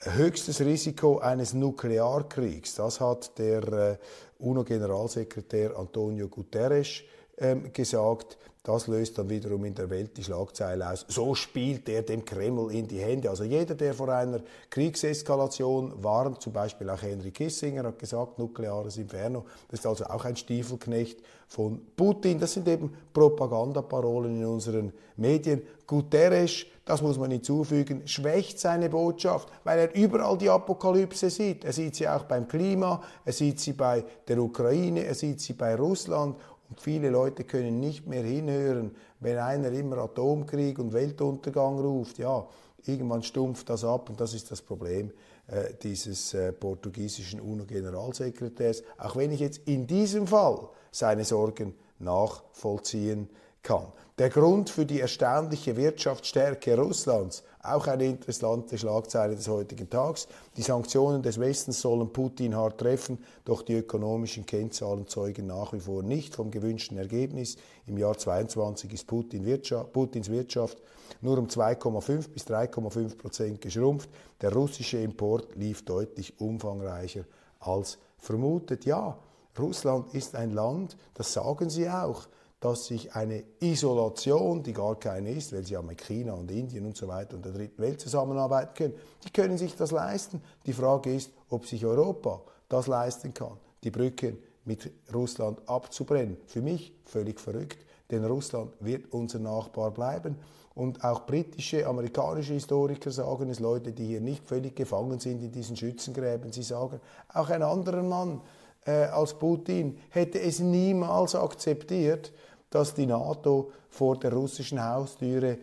höchstes 0.06 0.62
Risiko 0.62 1.20
eines 1.20 1.54
Nuklearkriegs. 1.54 2.76
Das 2.76 3.00
hat 3.00 3.38
der 3.40 3.64
äh, 3.74 3.98
UNO-Generalsekretär 4.40 5.78
Antonio 5.78 6.28
Guterres 6.28 7.02
ähm, 7.38 7.72
gesagt. 7.74 8.38
Das 8.66 8.88
löst 8.88 9.16
dann 9.20 9.30
wiederum 9.30 9.64
in 9.66 9.76
der 9.76 9.92
Welt 9.92 10.18
die 10.18 10.24
Schlagzeile 10.24 10.90
aus. 10.90 11.06
So 11.08 11.36
spielt 11.36 11.88
er 11.88 12.02
dem 12.02 12.26
Kreml 12.26 12.74
in 12.74 12.88
die 12.88 12.98
Hände. 12.98 13.30
Also 13.30 13.44
jeder, 13.44 13.76
der 13.76 13.94
vor 13.94 14.10
einer 14.10 14.40
Kriegseskalation 14.72 16.04
warnt, 16.04 16.42
zum 16.42 16.52
Beispiel 16.52 16.90
auch 16.90 17.00
Henry 17.00 17.30
Kissinger 17.30 17.84
hat 17.84 18.00
gesagt, 18.00 18.40
nukleares 18.40 18.98
Inferno, 18.98 19.46
das 19.70 19.82
ist 19.82 19.86
also 19.86 20.06
auch 20.06 20.26
ein 20.26 20.36
Stiefelknecht 20.36 21.20
von 21.48 21.80
Putin. 21.96 22.40
Das 22.40 22.54
sind 22.54 22.68
eben 22.68 22.92
Propagandaparolen 23.14 24.36
in 24.36 24.46
unseren 24.46 24.92
Medien. 25.16 25.62
Guterres, 25.86 26.66
das 26.86 27.04
muss 27.04 27.20
man 27.20 27.30
hinzufügen, 27.30 28.08
schwächt 28.08 28.60
seine 28.60 28.90
Botschaft, 28.90 29.50
weil 29.64 29.78
er 29.78 29.96
überall 29.96 30.40
die 30.40 30.50
Apokalypse 30.50 31.30
sieht. 31.30 31.64
Er 31.64 31.74
sieht 31.74 31.96
sie 31.96 32.08
auch 32.08 32.24
beim 32.24 32.48
Klima, 32.48 33.04
er 33.24 33.34
sieht 33.34 33.60
sie 33.60 33.74
bei 33.74 34.04
der 34.28 34.40
Ukraine, 34.40 35.06
er 35.06 35.14
sieht 35.14 35.40
sie 35.40 35.54
bei 35.54 35.76
Russland 35.76 36.36
viele 36.82 37.10
Leute 37.10 37.44
können 37.44 37.80
nicht 37.80 38.08
mehr 38.08 38.24
hinhören, 38.24 38.96
wenn 39.20 39.38
einer 39.38 39.72
immer 39.72 39.98
Atomkrieg 39.98 40.80
und 40.80 40.94
Weltuntergang 40.94 41.80
ruft. 41.80 42.18
Ja, 42.18 42.48
irgendwann 42.86 43.24
stumpft 43.24 43.70
das 43.70 43.84
ab 43.84 44.10
und 44.10 44.20
das 44.20 44.34
ist 44.34 44.52
das 44.52 44.62
Problem 44.62 45.12
äh, 45.48 45.74
dieses 45.82 46.34
äh, 46.34 46.52
portugiesischen 46.52 47.40
UNO-Generalsekretärs. 47.40 48.84
Auch 48.98 49.16
wenn 49.16 49.32
ich 49.32 49.40
jetzt 49.40 49.62
in 49.68 49.88
diesem 49.88 50.28
Fall 50.28 50.70
seine 50.92 51.24
Sorgen 51.24 51.76
nachvollziehen 52.00 53.30
kann. 53.62 53.92
Der 54.18 54.30
Grund 54.30 54.70
für 54.70 54.86
die 54.86 55.02
erstaunliche 55.02 55.76
Wirtschaftsstärke 55.76 56.78
Russlands, 56.78 57.44
auch 57.66 57.88
eine 57.88 58.06
interessante 58.06 58.78
Schlagzeile 58.78 59.36
des 59.36 59.48
heutigen 59.48 59.90
Tages. 59.90 60.28
Die 60.58 60.62
Sanktionen 60.62 61.22
des 61.22 61.40
Westens 61.40 61.82
sollen 61.82 62.12
Putin 62.12 62.56
hart 62.56 62.80
treffen, 62.80 63.18
doch 63.44 63.62
die 63.62 63.74
ökonomischen 63.74 64.46
Kennzahlen 64.46 65.08
zeugen 65.08 65.48
nach 65.48 65.74
wie 65.74 65.80
vor 65.80 66.04
nicht 66.04 66.36
vom 66.36 66.52
gewünschten 66.52 66.98
Ergebnis. 66.98 67.58
Im 67.88 67.98
Jahr 67.98 68.18
2022 68.18 68.94
ist 68.94 69.08
Putin 69.08 69.46
Wirtschaft, 69.46 69.94
Putins 69.94 70.30
Wirtschaft 70.30 70.82
nur 71.22 71.38
um 71.38 71.48
2,5 71.48 72.30
bis 72.30 72.46
3,5 72.46 73.18
Prozent 73.18 73.62
geschrumpft. 73.62 74.10
Der 74.42 74.54
russische 74.54 74.98
Import 74.98 75.56
lief 75.56 75.84
deutlich 75.86 76.40
umfangreicher 76.40 77.26
als 77.60 77.98
vermutet. 78.18 78.86
Ja, 78.86 79.18
Russland 79.58 80.14
ist 80.14 80.36
ein 80.36 80.52
Land, 80.52 80.98
das 81.14 81.32
sagen 81.34 81.70
sie 81.70 81.90
auch, 81.90 82.28
dass 82.60 82.86
sich 82.86 83.14
eine 83.14 83.44
Isolation, 83.60 84.64
die 84.64 84.74
gar 84.74 84.96
keine 85.00 85.32
ist, 85.32 85.54
weil 85.54 85.64
sie 85.64 85.74
ja 85.74 85.82
mit 85.82 86.02
China 86.02 86.34
und 86.34 86.50
Indien 86.50 86.86
und 86.86 86.98
so 86.98 87.08
weiter 87.08 87.36
und 87.36 87.46
der 87.46 87.52
dritten 87.52 87.82
Welt 87.82 88.00
zusammenarbeiten 88.00 88.74
können, 88.74 88.94
die 89.24 89.30
können 89.30 89.58
sich 89.58 89.76
das 89.76 89.92
leisten. 89.92 90.42
Die 90.66 90.74
Frage 90.74 91.14
ist, 91.14 91.32
ob 91.50 91.66
sich 91.66 91.86
Europa 91.86 92.42
das 92.70 92.88
leisten 92.88 93.34
kann, 93.34 93.58
die 93.84 93.92
Brücken 93.92 94.38
mit 94.64 94.92
Russland 95.14 95.62
abzubrennen. 95.68 96.38
Für 96.48 96.62
mich 96.62 96.94
völlig 97.06 97.40
verrückt, 97.40 97.78
denn 98.10 98.26
Russland 98.26 98.72
wird 98.80 99.14
unser 99.14 99.40
Nachbar 99.40 99.92
bleiben. 99.92 100.38
Und 100.74 101.04
auch 101.06 101.26
britische, 101.26 101.88
amerikanische 101.88 102.54
Historiker 102.54 103.10
sagen 103.10 103.50
es, 103.50 103.60
Leute, 103.60 103.94
die 103.94 104.08
hier 104.08 104.22
nicht 104.22 104.46
völlig 104.46 104.76
gefangen 104.76 105.20
sind 105.20 105.42
in 105.42 105.52
diesen 105.52 105.78
Schützengräben, 105.78 106.52
sie 106.52 106.64
sagen, 106.64 107.00
auch 107.34 107.50
ein 107.50 107.64
anderer 107.64 108.04
Mann 108.04 108.42
äh, 108.86 109.06
als 109.06 109.34
Putin 109.34 109.98
hätte 110.10 110.40
es 110.40 110.60
niemals 110.60 111.36
akzeptiert, 111.36 112.32
dass 112.70 112.94
die 112.94 113.06
NATO 113.06 113.72
vor 113.90 114.18
der 114.18 114.34
russischen 114.34 114.84
Haustüre 114.84 115.58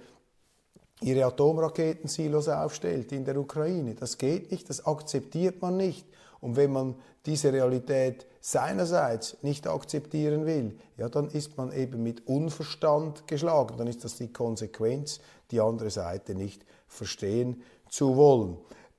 ihre 1.01 1.25
Atomraketensilos 1.27 2.49
aufstellt 2.49 3.13
in 3.13 3.25
der 3.25 3.37
Ukraine. 3.37 3.95
Das 3.95 4.19
geht 4.19 4.51
nicht, 4.51 4.69
das 4.69 4.87
akzeptiert 4.87 5.61
man 5.61 5.77
nicht. 5.77 6.07
Und 6.41 6.57
wenn 6.57 6.73
man 6.73 6.95
diese 7.25 7.53
Realität 7.53 8.27
seinerseits 8.41 9.37
nicht 9.43 9.67
akzeptieren 9.67 10.45
will, 10.45 10.77
ja, 10.97 11.09
dann 11.09 11.29
ist 11.29 11.57
man 11.57 11.73
eben 11.73 12.03
mit 12.03 12.27
Unverstand 12.27 13.29
geschlagen. 13.29 13.77
Dann 13.79 13.87
ist 13.87 14.05
das 14.05 14.17
die 14.17 14.33
Konsequenz, 14.33 15.21
die 15.51 15.61
andere 15.61 15.91
Seite 15.91 16.35
nicht 16.35 16.65
verstehen 16.89 17.63
zu 17.89 18.17
wollen. 18.17 18.57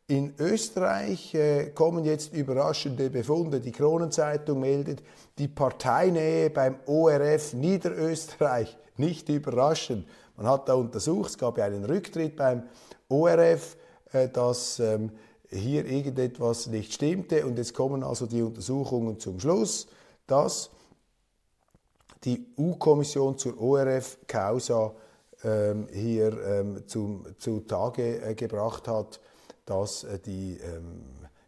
In 0.07 0.33
Österreich 0.37 1.33
äh, 1.33 1.69
kommen 1.69 2.03
jetzt 2.03 2.33
überraschende 2.33 3.09
Befunde. 3.09 3.61
Die 3.61 3.71
Kronenzeitung 3.71 4.59
meldet, 4.59 5.01
die 5.37 5.47
Parteinähe 5.47 6.49
beim 6.49 6.75
ORF 6.85 7.53
Niederösterreich 7.53 8.77
nicht 8.97 9.29
überraschend. 9.29 10.05
Man 10.35 10.47
hat 10.47 10.67
da 10.67 10.73
untersucht, 10.73 11.29
es 11.29 11.37
gab 11.37 11.57
ja 11.57 11.65
einen 11.65 11.85
Rücktritt 11.85 12.35
beim 12.35 12.63
ORF, 13.07 13.77
äh, 14.11 14.27
dass 14.27 14.79
ähm, 14.79 15.11
hier 15.49 15.85
irgendetwas 15.85 16.67
nicht 16.67 16.93
stimmte. 16.93 17.45
Und 17.45 17.57
jetzt 17.57 17.73
kommen 17.73 18.03
also 18.03 18.25
die 18.25 18.41
Untersuchungen 18.41 19.19
zum 19.19 19.39
Schluss, 19.39 19.87
dass 20.27 20.69
die 22.25 22.45
U-Kommission 22.57 23.37
zur 23.37 23.59
ORF-Causa 23.59 24.93
ähm, 25.43 25.87
hier 25.93 26.41
ähm, 26.45 26.87
zum, 26.87 27.25
zu 27.37 27.61
Tage 27.61 28.21
äh, 28.21 28.35
gebracht 28.35 28.87
hat, 28.87 29.19
dass 29.65 30.03
äh, 30.03 30.19
die 30.19 30.57
ähm, 30.57 31.03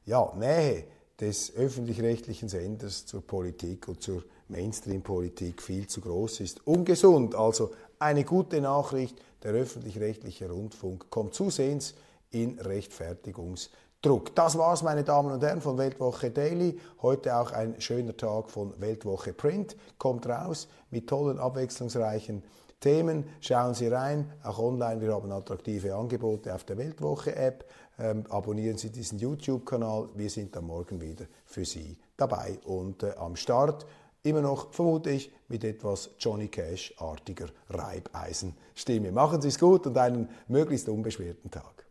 ja, 0.06 0.34
Nähe 0.36 0.86
des 1.19 1.56
öffentlich-rechtlichen 1.56 2.49
Senders 2.49 3.06
zur 3.06 3.25
Politik 3.25 3.88
und 3.88 4.01
zur 4.01 4.23
Mainstream-Politik 4.47 5.62
viel 5.62 5.88
zu 5.88 6.01
groß 6.01 6.41
ist. 6.41 6.65
Ungesund, 6.67 7.36
also 7.36 7.71
eine 7.99 8.23
gute 8.23 8.62
Nachricht, 8.62 9.17
der 9.43 9.54
öffentlich-rechtliche 9.54 10.49
Rundfunk 10.49 11.10
kommt 11.10 11.34
zusehends 11.34 11.95
in 12.32 12.60
Rechtfertigungs- 12.60 13.69
Druck. 14.06 14.36
Das 14.36 14.56
war's, 14.56 14.84
meine 14.84 15.04
Damen 15.04 15.32
und 15.32 15.43
Herren, 15.43 15.62
von 15.62 15.80
Weltwoche 15.80 16.30
Daily. 16.30 16.80
Heute 17.01 17.36
auch 17.38 17.51
ein 17.51 17.82
schöner 17.82 18.15
Tag 18.15 18.51
von 18.51 18.80
Weltwoche 18.80 19.34
Print. 19.34 19.75
Kommt 19.97 20.28
raus 20.28 20.67
mit 20.91 21.10
tollen, 21.10 21.39
abwechslungsreichen 21.39 22.43
Themen. 22.80 23.25
Schauen 23.41 23.73
Sie 23.73 23.88
rein, 23.88 24.32
auch 24.43 24.60
online. 24.60 25.01
Wir 25.01 25.12
haben 25.12 25.32
attraktive 25.32 25.95
Angebote 25.95 26.54
auf 26.54 26.65
der 26.65 26.78
Weltwoche-App. 26.78 27.65
Ähm, 27.97 28.25
abonnieren 28.29 28.77
Sie 28.77 28.91
diesen 28.91 29.19
YouTube-Kanal. 29.19 30.10
Wir 30.15 30.29
sind 30.29 30.55
dann 30.55 30.65
morgen 30.65 30.99
wieder 30.99 31.25
für 31.45 31.65
Sie 31.65 31.97
dabei 32.17 32.60
und 32.65 33.03
äh, 33.03 33.13
am 33.17 33.36
Start. 33.36 33.86
Immer 34.23 34.41
noch, 34.41 34.73
vermute 34.73 35.12
ich, 35.12 35.31
mit 35.47 35.63
etwas 35.63 36.10
Johnny 36.19 36.47
Cash-artiger 36.47 37.47
Reibeisenstimme. 37.69 39.12
Machen 39.12 39.41
Sie 39.41 39.49
es 39.49 39.60
gut 39.60 39.86
und 39.86 39.97
einen 39.97 40.29
möglichst 40.47 40.89
unbeschwerten 40.89 41.51
Tag. 41.51 41.86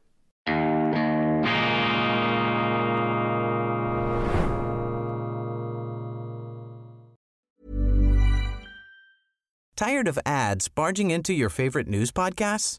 Tired 9.76 10.06
of 10.06 10.18
ads 10.24 10.68
barging 10.68 11.10
into 11.10 11.32
your 11.32 11.50
favorite 11.50 11.88
news 11.88 12.12
podcasts? 12.12 12.78